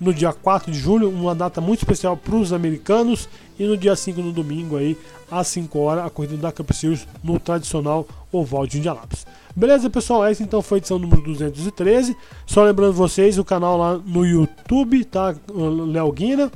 no 0.00 0.14
dia 0.14 0.32
4 0.32 0.70
de 0.70 0.78
julho, 0.78 1.10
uma 1.10 1.34
data 1.34 1.60
muito 1.60 1.80
especial 1.80 2.16
para 2.16 2.36
os 2.36 2.52
americanos, 2.52 3.28
e 3.58 3.64
no 3.64 3.76
dia 3.76 3.96
5 3.96 4.20
no 4.20 4.32
domingo 4.32 4.76
aí, 4.76 4.96
às 5.30 5.48
5 5.48 5.78
horas, 5.78 6.04
a 6.04 6.10
corrida 6.10 6.36
da 6.36 6.52
Cup 6.52 6.70
Series 6.72 7.06
no 7.22 7.38
tradicional 7.40 8.06
oval 8.30 8.66
de 8.66 8.78
Indianápolis. 8.78 9.26
Beleza, 9.54 9.90
pessoal? 9.90 10.24
Essa 10.24 10.42
então 10.42 10.62
foi 10.62 10.76
a 10.76 10.78
edição 10.78 10.98
número 10.98 11.22
213. 11.22 12.16
Só 12.46 12.62
lembrando 12.62 12.92
vocês, 12.92 13.38
o 13.38 13.44
canal 13.44 13.76
lá 13.76 13.98
no 13.98 14.24
YouTube, 14.24 15.04
tá? 15.04 15.34
Léo 15.52 16.12
Guina. 16.12 16.52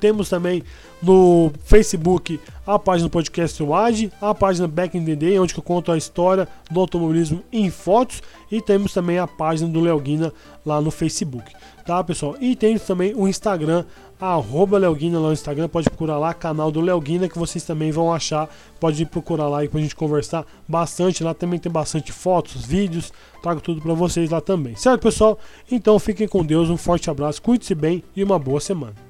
Temos 0.00 0.28
também 0.28 0.62
no 1.02 1.52
Facebook 1.64 2.40
a 2.66 2.78
página 2.78 3.08
do 3.08 3.12
podcast 3.12 3.62
WAD, 3.62 4.12
a 4.20 4.34
página 4.34 4.68
Back 4.68 4.96
in 4.96 5.04
the 5.04 5.16
Day, 5.16 5.38
onde 5.38 5.56
eu 5.56 5.62
conto 5.62 5.90
a 5.90 5.96
história 5.96 6.46
do 6.70 6.78
automobilismo 6.80 7.42
em 7.50 7.70
fotos, 7.70 8.22
e 8.50 8.60
temos 8.60 8.92
também 8.92 9.18
a 9.18 9.26
página 9.26 9.70
do 9.70 9.80
Léo 9.80 9.98
Guina 9.98 10.32
lá 10.66 10.80
no 10.80 10.90
Facebook 10.90 11.50
tá 11.88 12.04
pessoal? 12.04 12.36
E 12.38 12.54
tem 12.54 12.78
também 12.78 13.14
o 13.14 13.26
Instagram, 13.26 13.82
arroba 14.20 14.76
Leoguina 14.76 15.18
lá 15.18 15.28
no 15.28 15.32
Instagram, 15.32 15.68
pode 15.68 15.88
procurar 15.88 16.18
lá, 16.18 16.34
canal 16.34 16.70
do 16.70 16.82
Leoguina, 16.82 17.28
que 17.28 17.38
vocês 17.38 17.64
também 17.64 17.90
vão 17.90 18.12
achar, 18.12 18.46
pode 18.78 19.06
procurar 19.06 19.48
lá 19.48 19.64
e 19.64 19.68
pra 19.68 19.80
gente 19.80 19.96
conversar 19.96 20.44
bastante, 20.68 21.24
lá 21.24 21.32
também 21.32 21.58
tem 21.58 21.72
bastante 21.72 22.12
fotos, 22.12 22.66
vídeos, 22.66 23.10
trago 23.42 23.62
tudo 23.62 23.80
para 23.80 23.94
vocês 23.94 24.28
lá 24.28 24.40
também, 24.40 24.76
certo 24.76 25.00
pessoal? 25.00 25.38
Então 25.72 25.98
fiquem 25.98 26.28
com 26.28 26.44
Deus, 26.44 26.68
um 26.68 26.76
forte 26.76 27.08
abraço, 27.08 27.40
cuide-se 27.40 27.74
bem 27.74 28.04
e 28.14 28.22
uma 28.22 28.38
boa 28.38 28.60
semana. 28.60 29.07